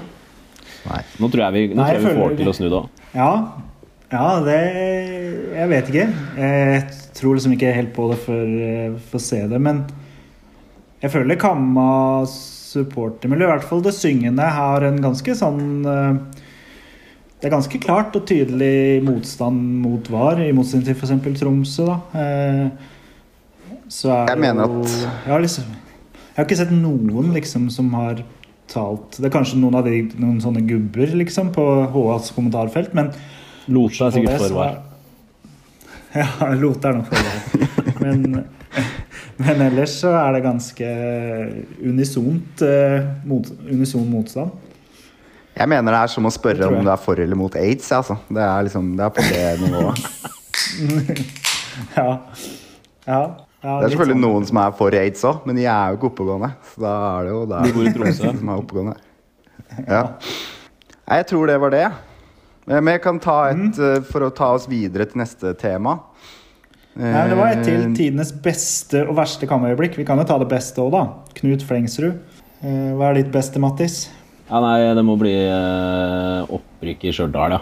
[0.87, 0.99] Nei.
[1.17, 2.99] Nå tror jeg vi, nå Nei, tror jeg vi får til å snu det òg.
[3.17, 3.31] Ja,
[4.13, 4.59] ja det
[5.57, 6.05] Jeg vet ikke.
[6.37, 6.83] Jeg
[7.17, 9.81] tror liksom ikke helt på det før jeg får se det, men
[11.01, 11.89] jeg føler Kamma
[12.29, 16.43] supportermiljø, i hvert fall det syngende, har en ganske sånn eh,
[17.37, 21.41] Det er ganske klart og tydelig motstand mot VAR, i motsetning til f.eks.
[21.41, 21.89] Tromsø.
[21.89, 21.97] da.
[23.89, 24.89] Så er Jeg mener jo- at-
[25.25, 28.23] jeg har, liksom, jeg har ikke sett noen liksom som har
[28.67, 33.13] talt Det er kanskje noen av de, noen sånne gubber liksom på HAs kommentarfelt, men
[33.69, 34.75] Lota er sikkert det for så VAR.
[34.75, 34.83] er-
[36.15, 38.01] Ja, Lota er nok forvar.
[38.01, 38.45] Men,
[39.37, 40.87] men ellers så er det ganske
[41.83, 44.51] unisont uh, mot, unison motstand.
[45.57, 47.87] Jeg mener det er som å spørre om du er for eller mot aids.
[47.91, 48.17] Altså.
[48.29, 49.99] Det er liksom, det er på det nivået.
[51.97, 52.17] Ja.
[53.07, 53.19] ja.
[53.63, 54.25] Ja Det er selvfølgelig sånn.
[54.27, 56.51] noen som er for aids òg, men de er jo ikke oppegående.
[56.73, 58.33] Så da er det jo da De bor i Tromsø.
[58.37, 58.97] som er oppegående.
[59.87, 60.03] Ja.
[61.07, 61.85] Nei, jeg tror det var det.
[62.67, 63.79] Men jeg kan ta et Mm.
[63.79, 65.99] eh, for å ta oss videre til neste tema.
[66.97, 69.95] Nei, Det var et til Eh, tidenes beste og verste kammerøyeblikk.
[69.97, 71.03] Vi kan jo ta det beste òg, da.
[71.35, 72.17] Knut Flengsrud.
[72.63, 74.09] Eh, Hva er ditt beste, Mattis?
[74.49, 77.59] Ja, nei, det må bli eh, opprykk i Stjørdal, ja.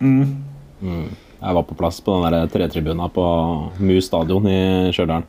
[0.00, 0.42] Mm.
[0.82, 1.08] Mm.
[1.44, 3.24] Jeg var på plass på den der tretribuna på
[3.84, 4.60] Mu stadion i
[4.96, 5.26] Stjørdal.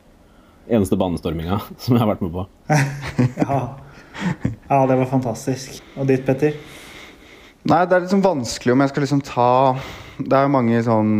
[0.66, 2.46] Eneste banestorminga som jeg har vært med på.
[3.46, 3.58] Ja.
[4.70, 5.82] ja, det var fantastisk.
[6.00, 6.56] Og ditt, Petter?
[7.68, 9.48] Nei, det er liksom vanskelig om jeg skal liksom ta
[10.16, 11.12] Det er jo mange sånn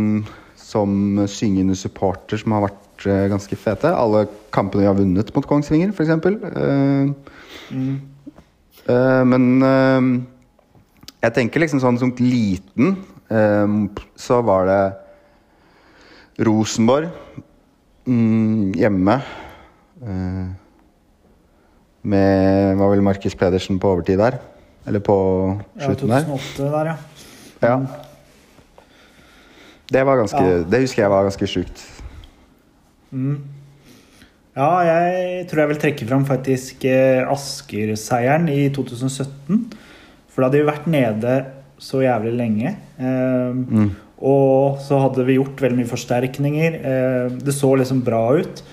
[0.57, 0.91] som
[1.29, 3.91] syngende supporter som har vært uh, ganske fete.
[3.93, 6.15] Alle kampene vi har vunnet mot Kongsvinger, f.eks.
[6.25, 7.13] Uh,
[7.67, 7.95] Mm.
[8.87, 10.05] uh, men eh,
[11.25, 12.93] jeg tenker liksom sånn som liten
[13.27, 14.81] så var det
[16.47, 17.09] Rosenborg
[18.07, 19.17] mm, hjemme.
[20.03, 20.45] eh,
[22.07, 24.37] med Var vel Markus Pedersen på overtid der?
[24.87, 25.17] Eller på
[25.81, 26.23] slutten der?
[26.23, 26.97] Ja, 2008 der, ja.
[27.67, 27.77] Ja.
[29.91, 30.63] Det var ganske Ja.
[30.63, 31.83] Det husker jeg var ganske sjukt.
[33.11, 33.43] Mm.
[34.57, 39.73] Ja, jeg tror jeg vil trekke fram faktisk eh, Asker-seieren i 2017.
[40.29, 41.35] For da hadde vi vært nede
[41.79, 42.75] så jævlig lenge.
[42.99, 43.91] Eh, Mm.
[44.19, 46.73] Og så hadde vi gjort veldig mye forsterkninger.
[46.81, 48.63] Eh, det så liksom bra ut.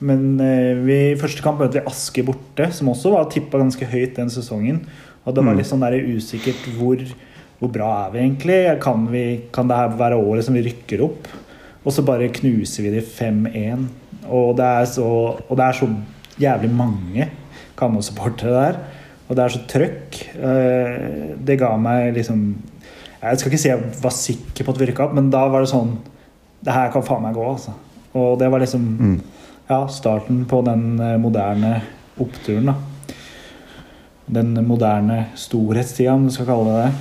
[0.00, 4.16] Men eh, vi, første kamp møtte vi Asker borte, som også var tippa ganske høyt
[4.16, 4.82] den sesongen.
[5.24, 5.56] Og det var Mm.
[5.58, 6.98] litt sånn der usikkert hvor,
[7.60, 8.80] hvor bra er vi egentlig?
[8.82, 11.28] Kan, vi, kan det her være året som vi rykker opp?
[11.86, 13.88] Og så bare knuser vi de 5-1.
[14.28, 15.88] Og, det så- og det er så
[16.38, 17.28] jævlig mange
[17.78, 18.76] Kammo-supportere der.
[19.28, 20.18] Og det er så trøkk.
[20.36, 22.42] Eh, Det ga meg liksom
[23.22, 25.60] Jeg skal ikke si jeg var sikker på at det virka opp, men da var
[25.62, 25.96] det sånn
[26.64, 27.72] Det her kan faen meg gå, altså.
[28.14, 29.20] Og det var liksom Mm.
[29.70, 31.82] ja, starten på den eh, moderne
[32.20, 32.74] oppturen, da.
[34.28, 36.92] Den moderne storhetstida, om du skal kalle det det.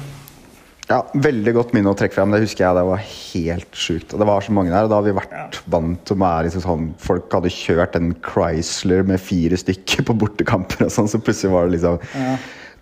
[0.92, 2.34] Ja, Veldig godt minne å trekke fram.
[2.36, 4.12] Det husker jeg det var helt sjukt.
[4.12, 4.84] Og det var så mange der.
[4.88, 8.10] Og da har vi vært vant til å være liksom sånn Folk hadde kjørt en
[8.26, 12.34] Chrysler med fire stykker på bortekamper, og sånn, så plutselig var det liksom Ja.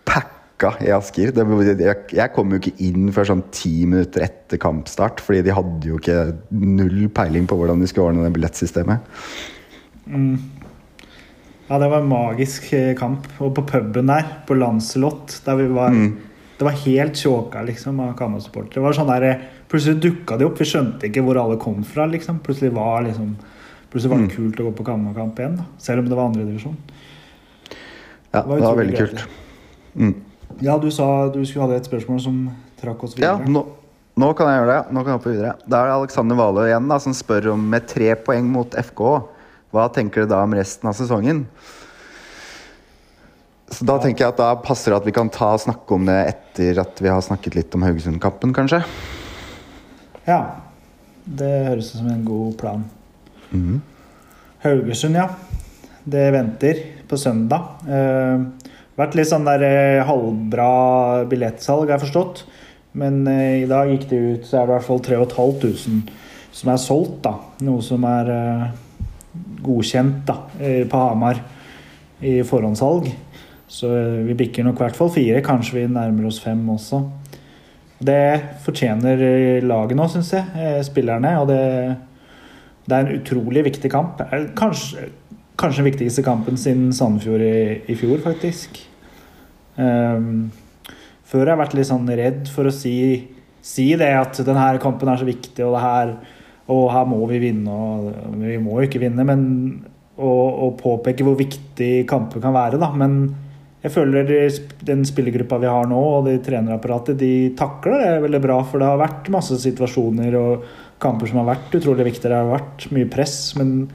[0.09, 1.29] pakka i Asker.
[1.35, 1.45] Det,
[1.79, 5.91] jeg, jeg kom jo ikke inn før sånn ti minutter etter kampstart, fordi de hadde
[5.93, 6.17] jo ikke
[6.51, 9.05] null peiling på hvordan de skulle ordne det billettsystemet.
[11.69, 13.27] Ja, det var en magisk eh, kamp.
[13.39, 16.17] Og på puben der, på Lancelot, der vi var Mm.
[16.59, 18.73] Det var helt tjåka liksom, av Kama-supportere.
[18.75, 20.57] Det var sånn der, Plutselig dukka de opp.
[20.59, 22.05] Vi skjønte ikke hvor alle kom fra.
[22.09, 22.39] liksom.
[22.43, 23.35] Plutselig var, liksom,
[23.91, 24.35] plutselig var det Mm.
[24.35, 25.55] kult å gå på Kama-kamp igjen.
[25.57, 25.63] da.
[25.77, 26.75] Selv om det var andredivisjon.
[28.33, 29.25] Ja, Det var det var veldig kult.
[29.95, 30.15] Mm.
[30.61, 33.47] Ja, du sa du skulle ha et spørsmål som trakk oss Ja, videre.
[33.53, 33.65] nå,
[34.17, 34.91] nå kan jeg gjøre det.
[34.93, 35.53] Nå kan jeg hoppe videre.
[35.67, 39.23] Da er det Alexander Valø igjen da, som spør om med tre poeng mot FK.
[39.71, 41.45] Hva tenker du da om resten av sesongen?
[43.69, 46.07] Så Da tenker jeg at da passer det at vi kan ta og snakke om
[46.09, 48.81] det etter at vi har snakket litt om Haugesund-kampen, kanskje.
[50.27, 50.41] Ja.
[51.29, 52.85] Det høres ut som en god plan.
[53.53, 53.81] Mm.
[54.63, 55.27] Haugesund, ja.
[56.09, 57.83] Det venter på søndag.
[57.85, 60.71] Eh, vært litt sånn der eh, halvbra
[61.29, 62.43] billettsalg, har jeg forstått.
[62.97, 66.17] Men eh, i dag gikk det ut, så er det i hvert fall 3500
[66.59, 67.35] som er solgt, da.
[67.67, 68.67] Noe som er eh,
[69.63, 71.41] godkjent da, eh, på Hamar
[72.25, 73.09] i forhåndssalg.
[73.69, 73.89] Så
[74.25, 77.03] vi bikker nok i hvert fall fire, kanskje vi nærmer oss fem også.
[77.99, 78.21] Det
[78.63, 80.45] fortjener eh, laget nå, syns jeg.
[80.57, 81.35] eh, Spillerne.
[81.41, 81.59] Og det,
[82.87, 84.23] det er en utrolig viktig kamp.
[84.57, 85.09] Kanskje,
[85.59, 87.59] kanskje den viktigste kampen siden Sandefjord i,
[87.91, 88.79] i fjor, faktisk.
[89.79, 90.49] Um,
[91.29, 92.95] før har jeg vært litt sånn redd for å si,
[93.63, 96.15] si det at denne kampen er så viktig, og det her
[96.69, 99.45] og her må vi vinne, og vi må jo ikke vinne, men
[100.19, 102.89] og påpeke hvor viktig kamper kan være, da.
[102.91, 103.21] Men
[103.79, 104.27] jeg føler
[104.83, 108.57] den spillergruppa vi har nå, og det trenerapparatet, de takler det veldig bra.
[108.67, 110.65] For det har vært masse situasjoner og
[110.99, 112.27] kamper som har vært utrolig viktige.
[112.27, 113.87] Det har vært mye press, men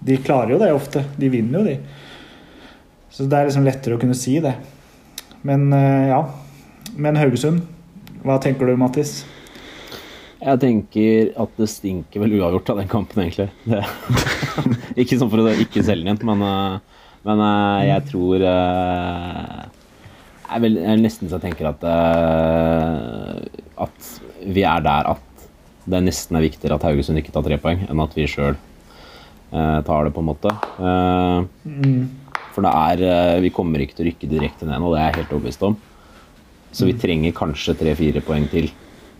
[0.00, 1.04] de klarer jo det ofte.
[1.20, 1.76] De vinner jo, de.
[3.12, 4.54] Så det er liksom lettere å kunne si det.
[5.48, 6.22] Men eh, ja.
[6.96, 7.66] Men Haugesund,
[8.24, 9.20] hva tenker du, Mattis?
[10.38, 13.50] Jeg tenker at det stinker vel uavgjort av den kampen, egentlig.
[13.68, 13.82] Det,
[15.04, 19.64] ikke sånn for å ikke selge den igjen, men, eh, men uh, jeg tror uh,
[20.48, 23.42] jeg, vil, jeg nesten så tenker at uh,
[23.84, 24.12] At
[24.46, 25.24] vi er der at
[25.88, 28.58] det nesten er viktigere at Haugesund ikke tar tre poeng, enn at vi sjøl
[29.48, 30.50] tar det, på en måte.
[31.64, 32.02] Mm.
[32.52, 32.72] for det
[33.08, 35.64] er Vi kommer ikke til å rykke direkte ned nå, det er jeg helt overbevist
[35.64, 35.78] om.
[36.76, 38.68] Så vi trenger kanskje tre-fire poeng til,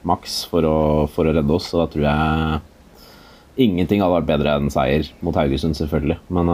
[0.05, 0.77] maks, for å,
[1.09, 1.71] for å redde oss.
[1.73, 6.21] og da tror jeg ingenting hadde vært bedre enn seier mot Haugesund, selvfølgelig.
[6.29, 6.53] Men,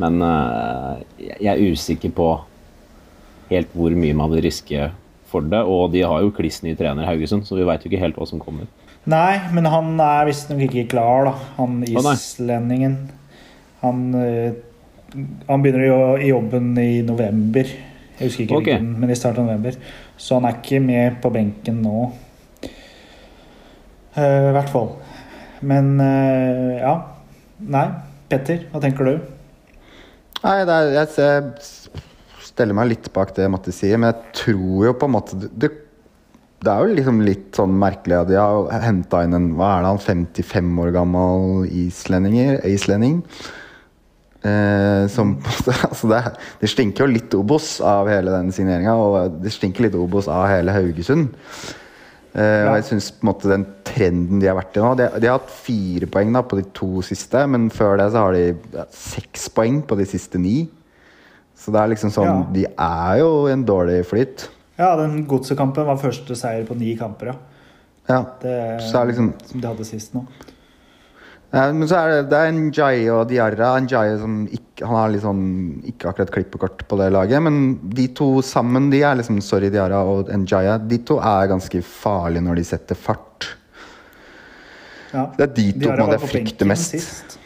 [0.00, 2.28] men øh, jeg er usikker på
[3.52, 4.90] helt hvor mye man vil riske
[5.28, 5.62] for det.
[5.68, 8.28] Og de har jo kliss ny trener, Haugesund, så vi veit jo ikke helt hva
[8.28, 8.68] som kommer.
[9.10, 11.32] Nei, men han er visstnok ikke klar, da.
[11.58, 12.98] Han islendingen.
[13.82, 14.52] Han, eh,
[15.48, 17.66] han begynner jo i jobben i november.
[17.66, 18.76] Jeg husker ikke okay.
[18.76, 19.78] hvilken, men i starten av november.
[20.20, 22.12] Så han er ikke med på benken nå.
[24.12, 24.90] I uh, hvert fall.
[25.64, 26.94] Men uh, ja.
[27.72, 27.86] Nei.
[28.30, 29.31] Petter, hva tenker du?
[30.42, 31.52] Nei, er, jeg
[32.42, 35.70] steller meg litt bak det Matte sier, men jeg tror jo på en måte det,
[36.62, 39.84] det er jo liksom litt sånn merkelig at de har henta inn en hva er
[39.84, 43.18] det, han 55 år gammel islending.
[44.42, 45.36] Eh, som
[45.88, 46.20] altså det,
[46.58, 50.48] det stinker jo litt Obos av hele den signeringa, og det stinker litt Obos av
[50.50, 51.30] hele Haugesund.
[52.32, 55.08] Eh, og jeg synes på en måte den trenden de har vært i nå De,
[55.20, 58.36] de har hatt fire poeng da på de to siste, men før det så har
[58.38, 60.62] de ja, seks poeng på de siste ni.
[61.60, 62.38] Så det er liksom sånn Ja.
[62.56, 64.46] De er jo i en dårlig flyt.
[64.80, 67.36] Ja, den godsekampen var første seier på ni kamper, ja.
[68.08, 68.22] Ja.
[68.42, 68.56] Det,
[68.88, 70.24] Så er liksom Som de hadde sist nå.
[71.52, 73.74] Men så er det, det er Njai og Diarra.
[73.84, 75.40] Njai som ikke, han har liksom
[75.90, 77.58] ikke akkurat klippekort på det laget, men
[77.92, 80.78] de to sammen de er liksom Sorry, Diarra og Njaya.
[80.80, 83.50] De to er ganske farlige når de setter fart.
[85.12, 85.26] Ja.
[85.36, 86.96] Det er de to Diarra måte jeg frykter mest.
[86.96, 87.38] sist.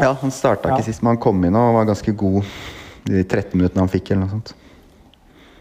[0.00, 0.76] Ja, Han starta Ja.
[0.76, 2.42] ikke sist, men han kom inn og var ganske god
[3.06, 4.10] de 13 minuttene han fikk.
[4.10, 4.54] eller noe sånt.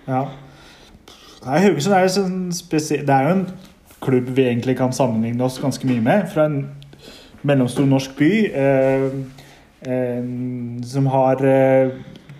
[0.07, 0.25] Ja.
[1.45, 2.49] Nei, Haugesund sånn
[3.05, 3.47] det er jo en
[4.01, 6.29] klubb vi egentlig kan sammenligne oss ganske mye med.
[6.31, 6.69] Fra en
[7.47, 9.07] mellomstor norsk by eh,
[9.87, 10.23] eh,
[10.87, 11.89] som har eh,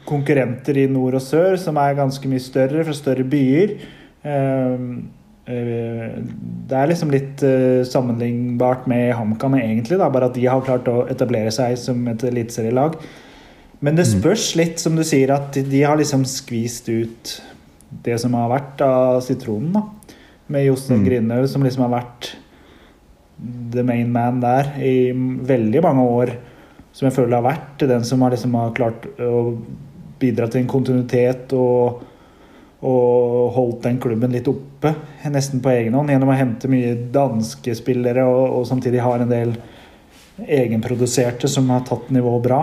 [0.08, 3.76] konkurrenter i nord og sør som er ganske mye større, fra større byer.
[5.52, 7.42] Det er liksom litt
[7.90, 12.24] sammenlignbart med HamKam, egentlig, da, bare at de har klart å etablere seg som et
[12.28, 12.98] eliteserielag.
[13.82, 17.42] Men det spørs litt, som du sier, at de- de har liksom skvist ut
[18.04, 19.84] det som har vært av sitronen, da.
[20.50, 21.06] Med Jostein Mm.
[21.08, 22.36] Grinhaug, som liksom har vært
[23.74, 26.32] the main man der i veldig mange år.
[26.94, 29.58] Som jeg føler har vært den som har liksom har klart å
[30.20, 32.02] bidra til en kontinuitet og,
[32.84, 34.92] og holdt den klubben litt oppe,
[35.32, 39.32] nesten på egen hånd, gjennom å hente mye danske spillere og, og samtidig har en
[39.32, 39.56] del
[40.42, 42.62] egenproduserte som har tatt nivået bra.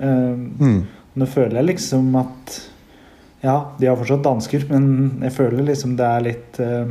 [0.00, 0.86] Eh, Mm.
[1.16, 2.62] nå føler jeg liksom at
[3.42, 6.86] Ja, de har fortsatt dansker, men jeg føler liksom det er litt eh,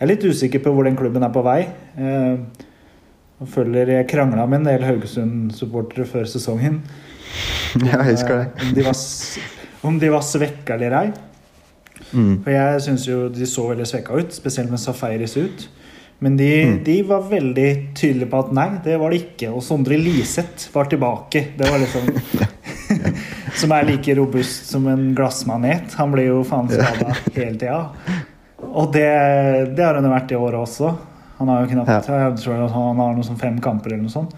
[0.00, 1.60] Jeg er litt usikker på hvor den klubben er på vei.
[2.00, 2.66] Eh,
[3.40, 6.80] Jeg føler jeg krangla med en del Haugesund-supportere før sesongen.
[7.86, 8.46] Ja, jeg husker det.
[8.58, 8.96] Eh, Om de var,
[9.86, 11.10] om de var svekka eller ei.
[12.10, 12.32] Mm.
[12.42, 15.68] For jeg syns jo de så veldig svekka ut, spesielt med Safaris ut.
[16.20, 16.80] Men de, Mm.
[16.84, 19.52] de var veldig tydelige på at nei, det var det ikke.
[19.54, 21.46] Og Sondre Liseth var tilbake.
[21.56, 22.10] Det var liksom
[23.60, 25.94] Som er like robust som en glassmanet.
[26.00, 27.78] Han blir jo faen skada hele tida.
[28.70, 29.06] Og det,
[29.76, 30.94] det har han jo vært i året også.
[31.40, 34.34] Han har jo knapt Jeg tror han har noe sånn fem kamper eller noe sånt.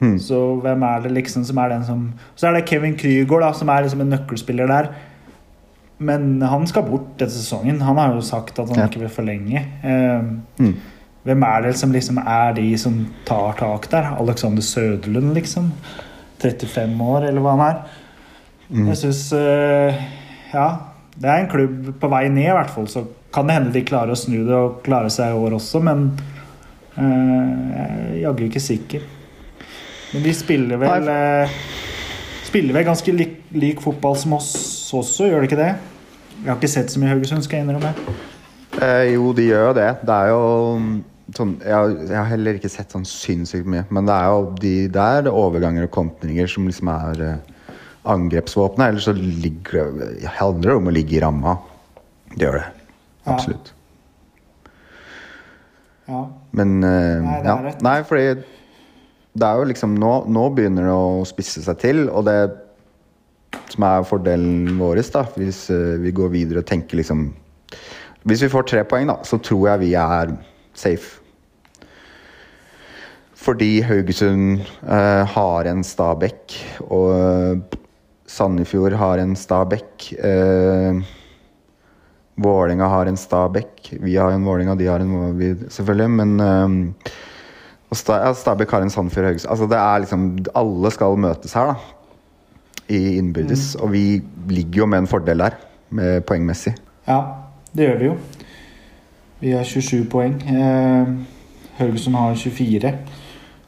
[0.00, 0.16] Hmm.
[0.20, 2.04] Så hvem er det liksom som er den som
[2.38, 4.90] Så er det Kevin Krygård, da, som er liksom en nøkkelspiller der.
[6.00, 7.82] Men han skal bort denne sesongen.
[7.84, 8.86] Han har jo sagt at han Ja.
[8.88, 9.64] ikke vil forlenge.
[9.84, 10.22] Eh,
[10.60, 10.76] hmm.
[11.24, 14.14] hvem er det som liksom er de som tar tak der?
[14.18, 15.72] Alexander Søderlund, liksom?
[16.40, 17.82] 35 år, eller hva han er.
[18.70, 18.86] Mm.
[18.88, 19.32] Jeg syns
[20.52, 20.68] Ja,
[21.20, 22.88] det er en klubb på vei ned, i hvert fall.
[22.88, 25.80] Så kan det hende de klarer å snu det og klare seg i år også,
[25.86, 26.06] men
[26.96, 29.04] eh, jeg er jaggu ikke sikker.
[30.12, 31.52] Men de spiller vel eh,
[32.50, 34.48] Spiller vel ganske lik, lik fotball som oss
[34.96, 35.68] også, gjør de ikke det?
[36.40, 37.92] Jeg har ikke sett så mye Haugesund, skal jeg innrømme.
[38.82, 39.86] Eh, jo, de gjør jo det.
[40.08, 40.40] Det er jo
[40.80, 40.88] mm,
[41.36, 44.40] sånn Jeg, har- jeg har heller ikke sett sånn sinnssykt mye, men det er jo
[44.64, 47.76] de, det er overganger og kontringer som liksom er eh,
[48.16, 48.88] angrepsvåpenet.
[48.88, 50.10] Eller så ligger det
[50.40, 51.54] handler det om å ligge i ramma.
[52.34, 52.66] Det gjør det.
[53.28, 53.74] Absolutt.
[56.08, 56.24] Ja.
[56.56, 56.90] Men uh,
[57.22, 57.74] Nei, det er ja.
[57.86, 58.24] Nei, fordi
[59.40, 62.38] det er jo liksom nå, nå begynner det å spisse seg til, og det
[63.70, 67.30] som er fordelen vår, da, hvis uh, vi går videre og tenker liksom
[68.26, 70.34] Hvis vi får tre poeng, da, så tror jeg vi er
[70.76, 71.20] safe.
[73.40, 76.58] Fordi Haugesund uh, har en Stabæk,
[76.92, 77.78] og
[78.30, 80.12] Sandefjord har en Stabæk.
[80.18, 81.00] Eh,
[82.40, 83.94] Vålerenga har en Stabæk.
[84.00, 86.94] Vi har en Vålerenga, de har en vi, selvfølgelig, men um,
[88.08, 89.50] ja, Stabæk har en Sandfjord Haugesund.
[89.50, 91.74] Altså, det er liksom Alle skal møtes her, da.
[92.90, 93.74] I innbyrdes.
[93.74, 95.58] Og vi ligger jo med en fordel der,
[95.90, 96.74] med poengmessig.
[97.06, 97.20] Ja,
[97.76, 98.16] det gjør vi jo.
[99.40, 100.34] Vi har 27 poeng.
[100.42, 101.08] Eh,
[101.78, 102.92] Haugesund har 24.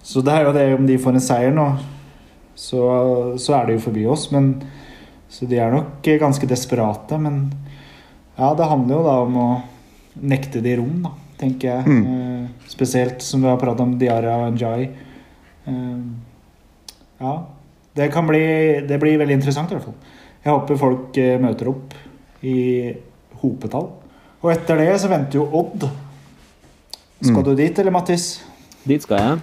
[0.03, 1.67] Så det er jo det om de får en seier nå,
[2.59, 2.83] så,
[3.39, 4.27] så er de jo forbi oss.
[4.35, 4.57] Men,
[5.31, 7.19] så de er nok ganske desperate.
[7.19, 7.53] Men
[8.39, 9.49] ja, det handler jo da om å
[10.23, 11.11] nekte de rom, da,
[11.41, 11.87] tenker jeg.
[11.87, 12.05] Mm.
[12.07, 14.91] Eh, spesielt som vi har pratet om Diara og Njai.
[15.67, 15.99] Eh,
[17.23, 17.35] ja.
[17.95, 18.41] Det kan bli
[18.89, 19.99] Det blir veldig interessant, i hvert fall.
[20.45, 21.93] Jeg håper folk eh, møter opp
[22.43, 22.95] i
[23.43, 23.91] hopetall.
[24.43, 25.85] Og etter det så venter jo Odd.
[27.23, 27.45] Skal Mm.
[27.45, 28.43] du dit, eller Mattis?
[28.85, 29.41] Dit skal jeg.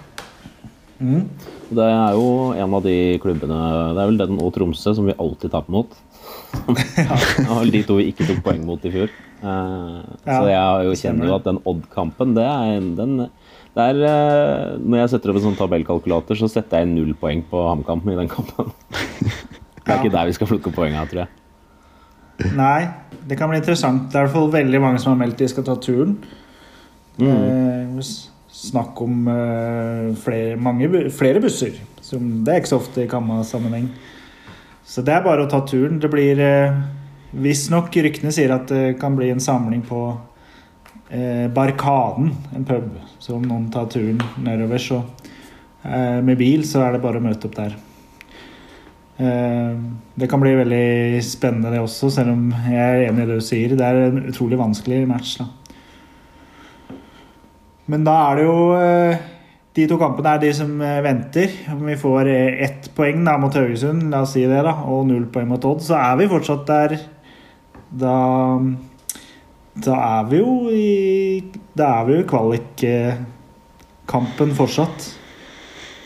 [1.00, 1.22] Mm.
[1.70, 5.14] Det er jo en av de klubbene Det er vel den og Tromsø som vi
[5.16, 5.94] alltid taper mot.
[7.50, 9.12] Vel de to vi ikke tok poeng mot i fjor.
[9.40, 13.14] Uh, Ja, så jeg jo kjenner jo at den Odd-kampen, det er den
[13.70, 17.44] det er, eh, Når jeg setter opp en sånn tabellkalkulator, så setter jeg null poeng
[17.46, 18.72] på HamKam i den kampen.
[18.90, 20.00] Det er Ja.
[20.02, 22.52] ikke der vi skal plukke poengene, tror jeg.
[22.56, 22.88] Nei,
[23.28, 24.08] det kan bli interessant.
[24.10, 26.18] Det er i hvert fall veldig mange som har meldt de skal ta turen.
[27.20, 27.96] Mm.
[27.96, 28.02] Uh,
[28.50, 29.24] snakk om
[30.20, 31.78] flere, mange, flere busser.
[32.02, 33.86] Som, det er ikke så ofte i Kamma-sammenheng.
[34.84, 36.00] Så det er bare å ta turen.
[36.02, 36.80] Det blir eh,
[37.30, 40.00] Visstnok ryktene sier at det kan bli en samling på
[41.10, 42.88] eh, Barkaden, en pub.
[43.22, 45.02] Så om noen tar turen nedover, så
[45.84, 47.76] eh, med bil, så er det bare å møte opp der.
[49.20, 49.78] Eh,
[50.20, 53.46] Det kan bli veldig spennende, det også, selv om jeg er enig i det du
[53.46, 53.76] sier.
[53.78, 55.38] Det er en utrolig vanskelig match.
[55.38, 55.46] da.
[57.90, 59.22] Men da er det jo eh,
[59.76, 61.48] De to kampene er de som eh, venter.
[61.70, 65.06] Om vi får eh, ett poeng da mot Haugesund, la oss si det, da, og
[65.06, 66.90] null poeng mot Odd, så er vi fortsatt der.
[67.90, 68.16] Da
[69.80, 71.42] Da er vi jo i
[71.78, 74.98] Da er vi jo i kvalikkampen fortsatt.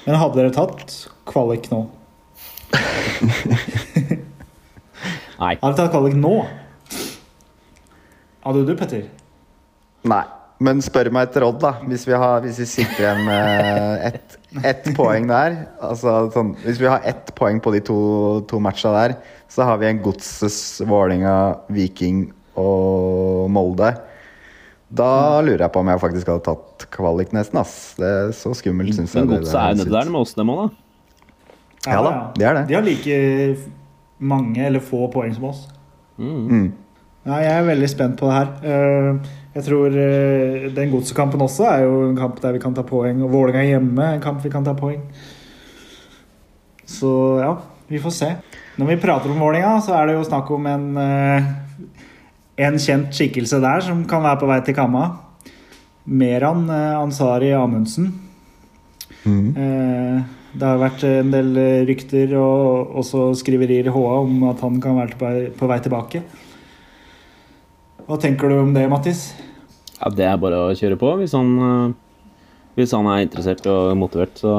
[0.05, 1.81] Men hadde dere tatt kvalik nå?
[5.41, 5.57] Nei.
[5.57, 6.45] Hadde dere tatt kvalik nå?
[8.45, 9.09] Hadde du, Petter?
[10.05, 10.44] Nei.
[10.65, 11.75] Men spør meg etter Odd, da.
[11.91, 16.79] Hvis vi, har, hvis vi sitter igjen med ett ett poeng der altså, sånn, Hvis
[16.79, 17.97] vi har ett poeng på de to,
[18.47, 19.17] to matcha der,
[19.51, 20.57] så har vi en Godses,
[20.87, 21.35] Vålinga,
[21.75, 23.91] Viking og Molde.
[24.95, 27.59] Da lurer jeg på om jeg faktisk hadde tatt kvalik nesten.
[27.59, 27.77] ass.
[27.99, 30.65] Det er Så skummelt syns jeg Men godset er nede der med oss, dem òg,
[30.65, 30.81] da.
[31.91, 32.67] Ja da, det er det.
[32.71, 33.17] De har like
[34.25, 35.67] mange eller få poeng som oss.
[36.17, 36.45] Mm.
[36.49, 36.69] Mm.
[37.25, 38.53] Ja, jeg er veldig spent på det her.
[38.71, 42.83] Eh, Jeg tror eh, den godsekampen også er jo en kamp der vi kan ta
[42.87, 43.23] poeng.
[43.23, 45.05] Og Vålerenga hjemme er en kamp vi kan ta poeng.
[46.91, 47.53] Så ja,
[47.87, 48.31] vi får se.
[48.81, 51.53] Når vi prater om Vålerenga, så er det jo snakk om en eh,
[52.67, 55.07] en kjent skikkelse der som kan være på vei til Kamma.
[56.05, 58.11] Meran eh, Ansari Amundsen.
[59.25, 59.55] Mm.
[60.55, 61.57] Det har vært en del
[61.89, 66.21] rykter og også skriverier i HA om at han kan være på vei tilbake.
[68.05, 69.31] Hva tenker du om det, Mattis?
[70.01, 71.15] Ja, det er bare å kjøre på.
[71.21, 71.93] Hvis han, øh,
[72.77, 74.53] hvis han er interessert og motivert, så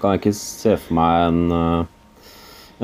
[0.00, 2.28] kan jeg ikke se for meg en, øh,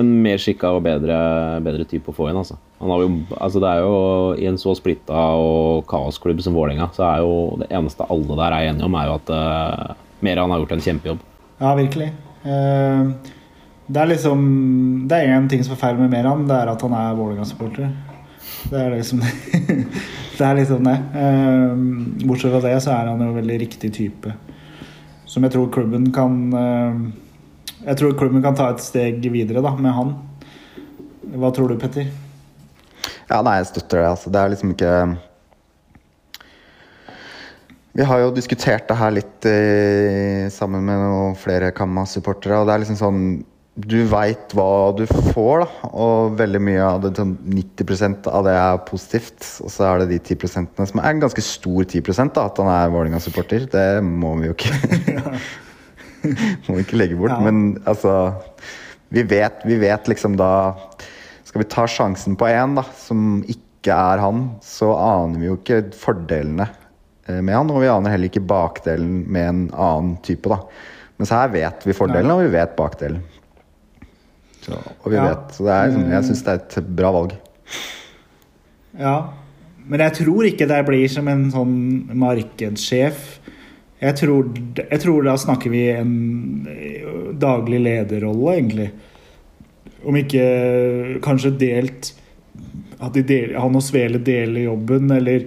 [0.03, 1.19] en mer skikka og bedre,
[1.63, 2.41] bedre type å få inn.
[2.41, 2.59] Altså.
[2.81, 3.95] Han har jo, altså det er jo
[4.37, 8.53] I en så splitta og kaosklubb som Vålerenga, så er jo det eneste alle der
[8.53, 9.95] er enige om, er jo at uh,
[10.27, 11.23] Meran har gjort en kjempejobb.
[11.63, 12.11] Ja, virkelig.
[12.45, 13.33] Eh,
[13.87, 16.83] Det er liksom Det er én ting som er feil med Meran, det er at
[16.83, 17.89] han er Vålerenga-supporter.
[18.71, 19.23] Det er liksom
[20.37, 20.97] Det er liksom det.
[21.17, 24.35] Eh, Bortsett fra det, så er han jo veldig riktig type.
[25.25, 26.99] Som jeg tror klubben kan eh,
[27.87, 30.13] Jeg tror klubben kan ta et steg videre da, med han.
[31.37, 32.11] Hva tror du, Petter?
[33.31, 34.11] Ja, nei, jeg støtter det.
[34.11, 34.31] Altså.
[34.35, 34.93] Det er liksom ikke
[37.97, 42.75] Vi har jo diskutert det her litt eh, sammen med noen flere Kamma-supportere, og det
[42.75, 43.23] er liksom sånn
[43.77, 48.55] Du veit hva du får, da, og veldig mye av det, sånn 90% av det
[48.57, 49.45] er positivt.
[49.61, 52.01] Og så er det de 10% som er en ganske stor 10
[52.33, 53.69] da, at han er Vålerenga-supporter.
[53.73, 54.73] Det må vi jo ikke
[56.67, 57.37] Må vi ikke legge bort.
[57.37, 57.43] Ja.
[57.45, 58.17] Men altså
[59.13, 60.51] vi vet, vi vet liksom da
[61.45, 65.85] Skal vi ta sjansen på én som ikke er han, så aner vi jo ikke
[65.95, 66.65] fordelene
[67.29, 70.51] eh, med han, og vi aner heller ikke bakdelen med en annen type.
[70.51, 70.65] da.
[71.21, 73.23] Mens her vet vi fordelene, og vi vet bakdelen.
[74.67, 75.25] Så, og vi Ja.
[75.29, 77.33] vet, så det er, liksom- jeg syns det er et bra valg.
[78.99, 79.29] Ja,
[79.87, 83.39] men jeg tror ikke det blir som en sånn markedssjef.
[84.03, 84.45] Jeg tror,
[84.77, 88.91] jeg tror da snakker vi en eh, daglig lederrolle, egentlig.
[90.07, 90.45] Om ikke
[91.25, 92.13] kanskje delt
[92.99, 95.45] At de del, han og Svele deler jobben, eller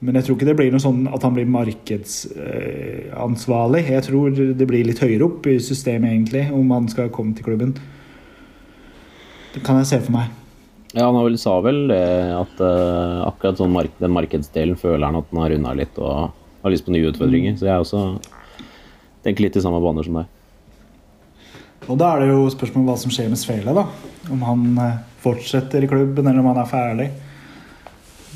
[0.00, 3.84] Men jeg tror ikke det blir noe sånn at han blir markedsansvarlig.
[3.88, 7.44] Jeg tror det blir litt høyere opp i systemet, egentlig, om han skal komme til
[7.44, 7.74] klubben.
[9.52, 10.30] Det kan jeg se for meg.
[10.92, 12.04] Ja, han har vel sa vel det
[12.36, 16.32] at uh, akkurat sånn mark den markedsdelen føler han at han har runda litt og
[16.62, 17.54] har lyst på nye utfordringer.
[17.54, 17.58] Mm.
[17.60, 18.00] Så jeg også
[19.24, 20.26] tenker litt i samme baner som deg.
[21.88, 23.84] Og da er det jo spørsmål hva som skjer med Svele, da.
[24.32, 27.08] Om han uh, fortsetter i klubben, eller om han er ferdig.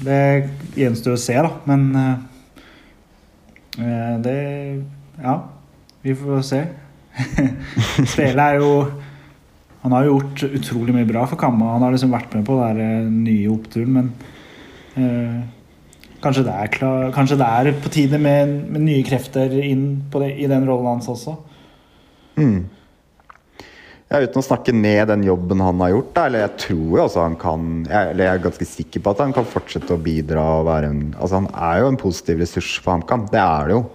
[0.06, 0.22] Det
[0.80, 1.50] gjenstår å se, da.
[1.68, 2.16] Men uh,
[4.24, 4.40] det
[5.20, 5.34] Ja,
[6.04, 6.60] vi får se.
[8.14, 8.70] Svele er jo
[9.86, 11.76] Han har gjort utrolig mye bra for Kamma.
[11.76, 14.08] Han har liksom vært med på den eh, nye oppturen, men
[14.98, 15.36] øh,
[16.24, 20.48] kanskje, det klar, kanskje det er på tide med, med nye krefter inn det, i
[20.50, 21.36] den rollen hans også.
[22.34, 22.64] Mm.
[24.10, 27.04] Ja, uten å snakke ned den jobben han har gjort, da, eller jeg tror jo
[27.04, 30.44] også han kan Eller jeg er ganske sikker på at han kan fortsette å bidra
[30.60, 33.30] og være en Altså, han er jo en positiv ressurs for HamKam.
[33.30, 33.86] Det er det jo.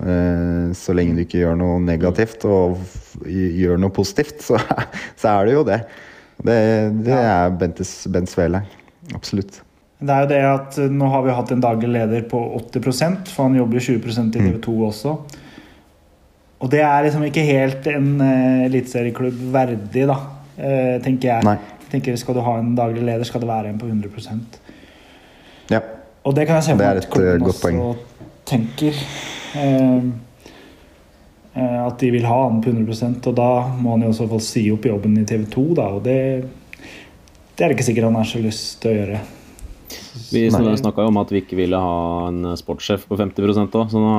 [0.00, 2.78] Eh, så lenge du ikke gjør noe negativt og
[3.28, 4.60] gjør noe positivt, så,
[5.20, 5.80] så er det jo det.
[6.40, 6.60] Det,
[7.04, 8.62] det er Bentes, Bent Svele.
[9.16, 9.60] Absolutt.
[10.00, 12.40] Det er jo det at eh, nå har vi hatt en daglig leder på
[12.72, 14.84] 80% for han jobber 20% i TV 2 mm.
[14.88, 15.14] også.
[16.60, 20.16] Og det er liksom ikke helt en uh, eliteserieklubb verdig, da,
[20.60, 21.44] uh, tenker jeg.
[21.46, 21.54] Nei.
[21.86, 24.58] jeg tenker Skal du ha en daglig leder, skal det være en på 100%
[25.72, 25.80] Ja.
[26.28, 27.80] Og det kan jeg se på at klubben også poeng.
[28.44, 29.00] tenker.
[29.56, 30.04] Eh,
[31.54, 34.42] eh, at de vil ha han på 100% og da må han i så fall
[34.44, 35.66] si opp jobben i TV 2.
[35.80, 36.18] Da, og det,
[37.56, 39.24] det er det ikke sikkert han har så lyst til å gjøre.
[40.30, 44.00] Vi snakka jo om at vi ikke ville ha en sportssjef på 50 òg, så
[44.00, 44.14] nå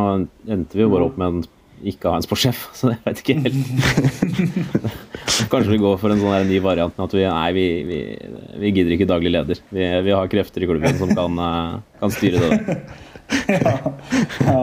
[0.52, 1.50] endte vi jo bare opp med en
[1.82, 3.56] ikke ha en sportssjef, så jeg vet ikke helt.
[5.52, 8.02] Kanskje vi går for en sånn ny variant med at vi nei, vi, vi,
[8.62, 9.64] vi, gidder ikke daglig leder.
[9.72, 12.84] Vi, vi, har krefter i klubben som kan, eh, kan styre det der.
[13.48, 13.76] ja,
[14.52, 14.62] ja.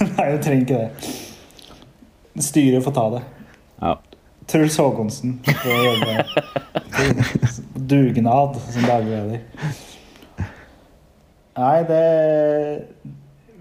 [0.00, 1.12] Nei, du trenger ikke det.
[2.42, 3.22] Styret får ta det.
[3.82, 3.96] Ja.
[4.52, 6.24] Truls Håkonsen får jobbe
[7.92, 9.40] dugnad som dagleder.
[11.52, 12.04] Nei, det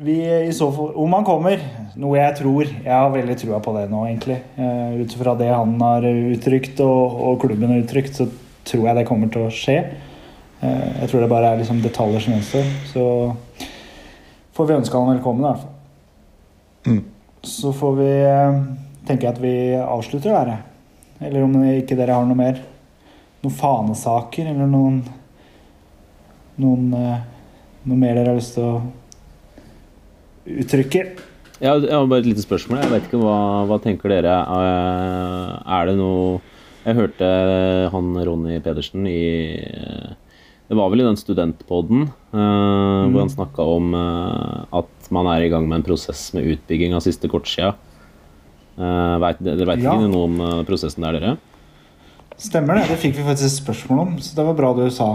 [0.01, 1.62] vi i så fall, Om han kommer,
[1.99, 4.39] noe jeg tror Jeg har veldig trua på det nå, egentlig.
[4.57, 8.26] Uh, Ut fra det han har uttrykt og, og, klubben har uttrykt, så
[8.66, 9.78] tror jeg det kommer til å skje.
[10.64, 12.74] Uh, jeg tror det bare er liksom detaljer som gjenstår.
[12.89, 13.05] Så
[14.54, 15.78] får vi ønske han velkommen, i hvert fall.
[16.91, 17.04] Mm.
[17.43, 20.62] Så får vi tenker tenke at vi avslutter der,
[21.22, 22.62] Eller om ikke dere har noe mer.
[23.41, 25.02] Noen fanesaker eller noen
[26.62, 28.82] Noen Noe mer dere har lyst til å
[30.62, 31.02] uttrykke.
[31.62, 32.80] Ja, jeg har bare et lite spørsmål.
[32.82, 34.34] Jeg vet ikke, Hva, hva tenker dere?
[34.34, 36.39] Eh, er det noe
[36.82, 37.28] Jeg hørte
[37.93, 39.22] han Ronny Pedersen i
[40.72, 43.11] Det var vel i den studentpoden mm.
[43.11, 46.95] hvor han snakka om uh, at man er i gang med en prosess med utbygging
[46.95, 47.74] av siste kortsida.
[48.80, 49.91] Vet, dere veit ja.
[49.91, 51.34] ikke noe om prosessen der, dere?
[52.39, 52.86] Stemmer det.
[52.89, 55.09] Det fikk vi faktisk et spørsmål om, så det var bra du sa.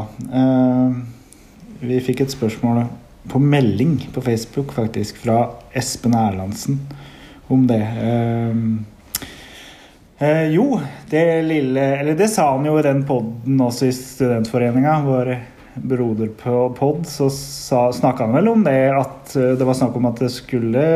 [1.81, 2.85] Vi fikk et spørsmål
[3.33, 5.39] på melding på Facebook, faktisk, fra
[5.75, 6.79] Espen Erlandsen
[7.49, 7.81] om det.
[7.97, 8.77] Uh,
[10.23, 15.01] uh, jo, det lille Eller det sa han jo i den poden også i Studentforeninga,
[15.07, 15.35] vår
[15.77, 17.29] broderpod, så
[17.93, 20.87] snakka han vel om det at uh, det var snakk om at det skulle,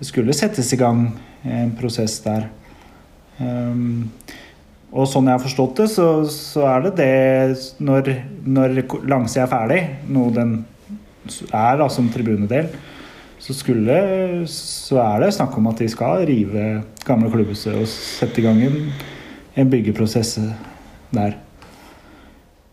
[0.00, 1.08] skulle settes i gang
[1.42, 2.46] en prosess der.
[3.40, 4.10] Um,
[4.90, 8.10] og sånn jeg har forstått det, så, så er det det når,
[8.42, 10.56] når langsida er ferdig, noe den
[11.54, 12.70] er da som tribunedel,
[13.40, 13.94] så, skulle,
[14.52, 16.64] så er det snakk om at de skal rive
[17.06, 18.76] gamle klubbhuset og sette i gang en,
[19.56, 20.36] en byggeprosess
[21.14, 21.38] der.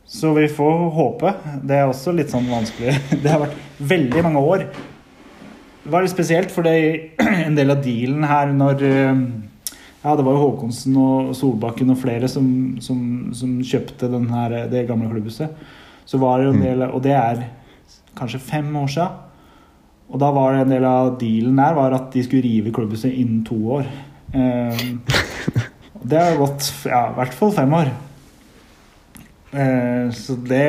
[0.08, 1.34] Så vi får håpe.
[1.68, 2.96] Det er også litt sånn vanskelig.
[3.24, 4.68] Det har vært veldig mange år.
[5.84, 6.68] Det var litt spesielt, for
[7.48, 12.30] en del av dealen her når ja, det var jo Håkonsen og Solbakken og flere
[12.32, 12.48] som,
[12.84, 13.00] som,
[13.36, 15.56] som kjøpte her, det gamle klubbhuset.
[16.08, 16.68] Så var det jo en mm.
[16.68, 17.42] del, Og det er
[18.16, 19.24] kanskje fem år siden.
[20.08, 23.12] Og da var det en del av dealen der var at de skulle rive klubbhuset
[23.12, 23.88] innen to år.
[24.32, 25.02] Um,
[26.10, 27.92] det har gått ja, i hvert fall fem år.
[29.52, 30.64] Uh, så det,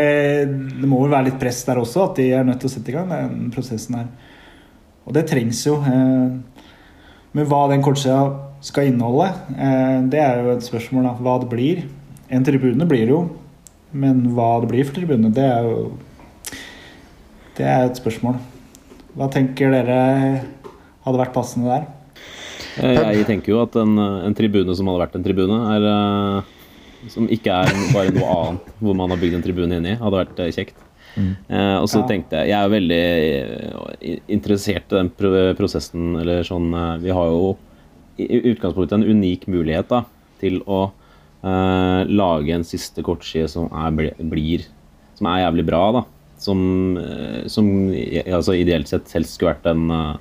[0.49, 2.93] det, må vel være litt press der også, at de er nødt til å sette
[2.93, 4.11] i gang den prosessen her.
[5.07, 5.79] Og det trengs jo.
[5.87, 6.67] Uh,
[7.37, 8.27] men hva den kortsida
[8.65, 9.29] skal inneholde,
[10.11, 11.05] det er jo et spørsmål.
[11.07, 11.85] Da, hva det blir.
[12.35, 13.21] En tribune blir det jo,
[13.95, 15.83] men hva det blir for tribune, det er jo
[17.59, 18.41] det er et spørsmål.
[19.17, 20.01] Hva tenker dere
[21.05, 21.87] hadde vært passende der?
[22.79, 27.09] Eh, jeg tenker jo at en, en tribune som hadde vært en tribune, er, eh,
[27.15, 30.45] som ikke er bare noe annet hvor man har bygd en tribune inni, hadde vært
[30.45, 30.85] eh, kjekt.
[31.17, 31.33] Mm.
[31.49, 32.07] Eh, og så ja.
[32.07, 35.09] tenkte jeg Jeg er veldig interessert i den
[35.59, 36.69] prosessen, eller sånn
[37.03, 37.57] Vi har jo
[38.21, 40.03] i utgangspunktet en unik mulighet da,
[40.43, 44.67] til å uh, lage en siste kortside som er, blir
[45.19, 46.03] Som er jævlig bra, da.
[46.39, 50.17] Som, eh, som altså ideelt sett helst skulle vært en eh,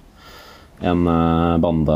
[0.80, 1.94] en banda bande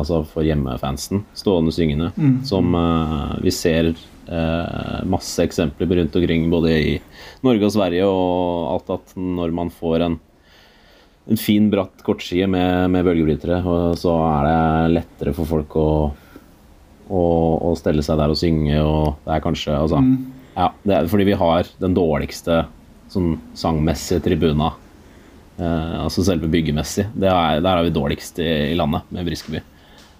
[0.00, 2.10] altså for hjemmefansen, stående syngende,
[2.46, 6.96] som eh, vi ser eh, masse eksempler på rundt omkring både i
[7.46, 10.18] Norge og Sverige, og alt at når man får en,
[11.30, 15.88] en fin, bratt kortside med, med bølgebrytere, og så er det lettere for folk å,
[17.06, 17.24] å,
[17.70, 20.02] å stelle seg der og synge, og det er kanskje altså,
[20.56, 22.64] ja, det er fordi vi har den dårligste
[23.12, 24.72] sånn sangmessige tribuna
[25.60, 27.08] Eh, altså selve byggemessig.
[27.12, 29.62] Det er, der er vi dårligst i, i landet, med Briskeby.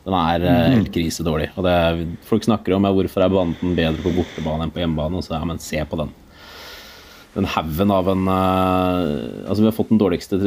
[0.03, 1.53] Den er eh, helt krisedårlig.
[1.57, 1.77] Og det
[2.29, 5.21] folk snakker om ja, hvorfor er banden bedre på bortebane enn på hjemmebane.
[5.21, 6.13] Og så, ja, men se på den.
[7.33, 10.39] Den haugen av en eh, Altså, vi har fått den dårligste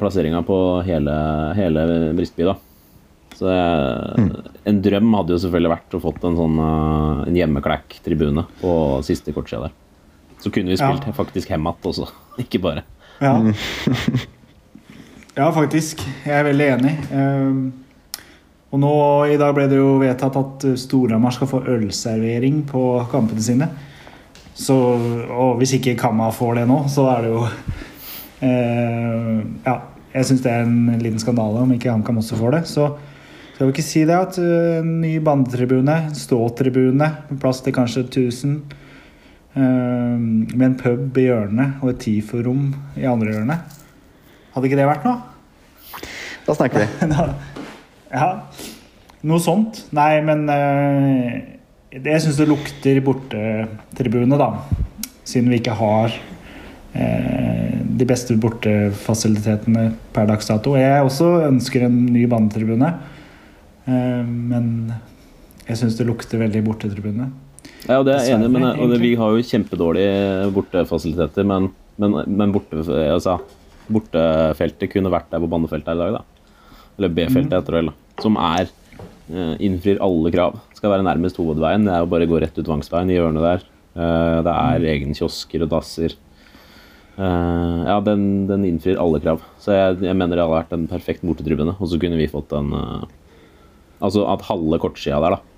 [0.00, 1.14] plasseringa på hele,
[1.56, 1.86] hele
[2.18, 2.58] Briskeby, da.
[3.34, 4.34] Så eh,
[4.70, 8.76] en drøm hadde jo selvfølgelig vært å fått en sånn eh, en hjemmeklekk-tribune på
[9.06, 9.80] siste kortsida der.
[10.44, 10.90] Så kunne vi Ja.
[10.92, 12.10] spilt faktisk hem igjen også,
[12.44, 12.82] ikke bare.
[13.20, 13.38] Ja.
[15.38, 16.02] ja, faktisk.
[16.26, 16.92] Jeg er veldig enig.
[17.16, 17.72] Ehm,
[18.74, 18.92] og nå
[19.32, 23.70] i dag ble det jo vedtatt at Storhamar skal få ølservering på kampene sine.
[24.54, 24.76] Så,
[25.32, 27.42] og hvis ikke Kamma får det nå, så er det jo
[28.46, 29.78] eh, Ja,
[30.12, 32.62] jeg syns det er en liten skandale om ikke HamKam også får det.
[32.70, 32.92] Så
[33.54, 37.08] skal vi ikke si det at uh, ny bandetribune, ståtribune
[37.40, 38.80] plass til kanskje 1000 eh,
[39.54, 43.76] med en pub i hjørnet og et TIFO-rom i andre hjørnet.
[44.54, 45.20] Hadde ikke det vært noe?
[46.44, 47.08] Da snakker vi.
[48.18, 48.28] ja,
[49.24, 49.80] noe sånt.
[49.96, 51.36] Nei, men eh,
[51.94, 54.50] jeg syns det lukter bortetribune, da.
[55.24, 56.12] Siden vi ikke har
[56.92, 60.76] eh, de beste bortefasilitetene per dags dato.
[60.78, 62.92] Jeg også ønsker en ny banetribune,
[63.88, 64.68] eh, men
[65.64, 67.30] jeg syns det lukter veldig bortetribune.
[67.84, 71.68] Ja, det er jeg enig, men og det, vi har jo kjempedårlige bortefasiliteter, men,
[72.00, 72.80] men, men borte,
[73.12, 73.38] altså,
[73.92, 76.48] bortefeltet kunne vært der på banefeltet her i dag, da.
[76.98, 78.22] Eller B-feltet, det vel, da.
[78.22, 80.60] Som er eh, innfrir alle krav.
[80.78, 81.86] Skal være nærmest hovedveien.
[81.86, 83.64] Det er jo bare å gå rett ut Vangsveien i hjørnet der.
[83.94, 86.14] Eh, det er egne kiosker og dasser.
[87.14, 89.42] Uh, ja, den, den innfrir alle krav.
[89.62, 91.76] Så jeg, jeg mener det hadde vært en perfekt bortetribune.
[91.78, 93.04] Og så kunne vi fått en uh,
[94.02, 95.53] Altså at halve kortsida der, da.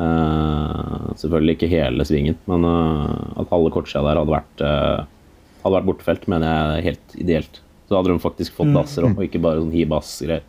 [0.00, 5.74] Eh, selvfølgelig ikke hele svingen, men uh, at halve kortsida der hadde vært, uh, hadde
[5.76, 7.60] vært bortefelt, mener jeg er helt ideelt.
[7.90, 10.46] Så hadde de faktisk fått dasser opp, og ikke bare sånn hi-bass-greier.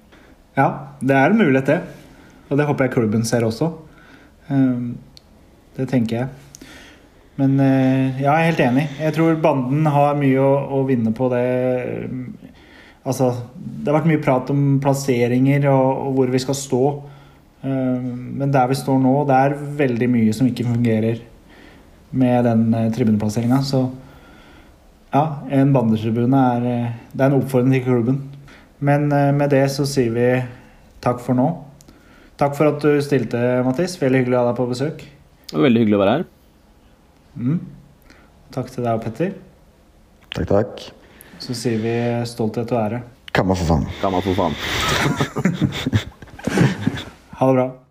[0.56, 0.68] Ja,
[1.02, 2.38] det er en mulighet, det.
[2.52, 3.72] Og det håper jeg klubben ser også.
[4.52, 4.93] Ehm,
[5.72, 6.28] Det tenker jeg.
[7.39, 8.84] Men ja, jeg er helt enig.
[8.99, 11.45] Jeg tror banden har mye å, å vinne på det.
[13.08, 16.84] Altså, det har vært mye prat om plasseringer og, og hvor vi skal stå.
[17.64, 21.22] Ehm, Men der vi står nå, det er veldig mye som ikke fungerer
[22.12, 23.62] med den eh, tribuneplasseringa.
[23.64, 23.86] Så
[25.12, 28.22] ja, en bandetribune er eh, Det er en oppfordring til klubben.
[28.80, 30.30] Men eh, med det så sier vi
[31.03, 31.49] takk for nå.
[32.41, 33.99] Takk for at du stilte, Mattis.
[34.01, 35.05] Veldig hyggelig å ha deg på besøk.
[35.53, 36.26] Veldig hyggelig å være her.
[37.38, 37.59] Mm.
[38.51, 39.36] Takk til deg og Petter.
[40.32, 40.88] Takk, takk.
[41.41, 41.93] Så sier vi
[42.30, 43.03] stolthet og ære.
[43.36, 43.86] Kamma for faen.
[44.01, 44.57] Kamma for faen.
[47.42, 47.91] Ha det bra.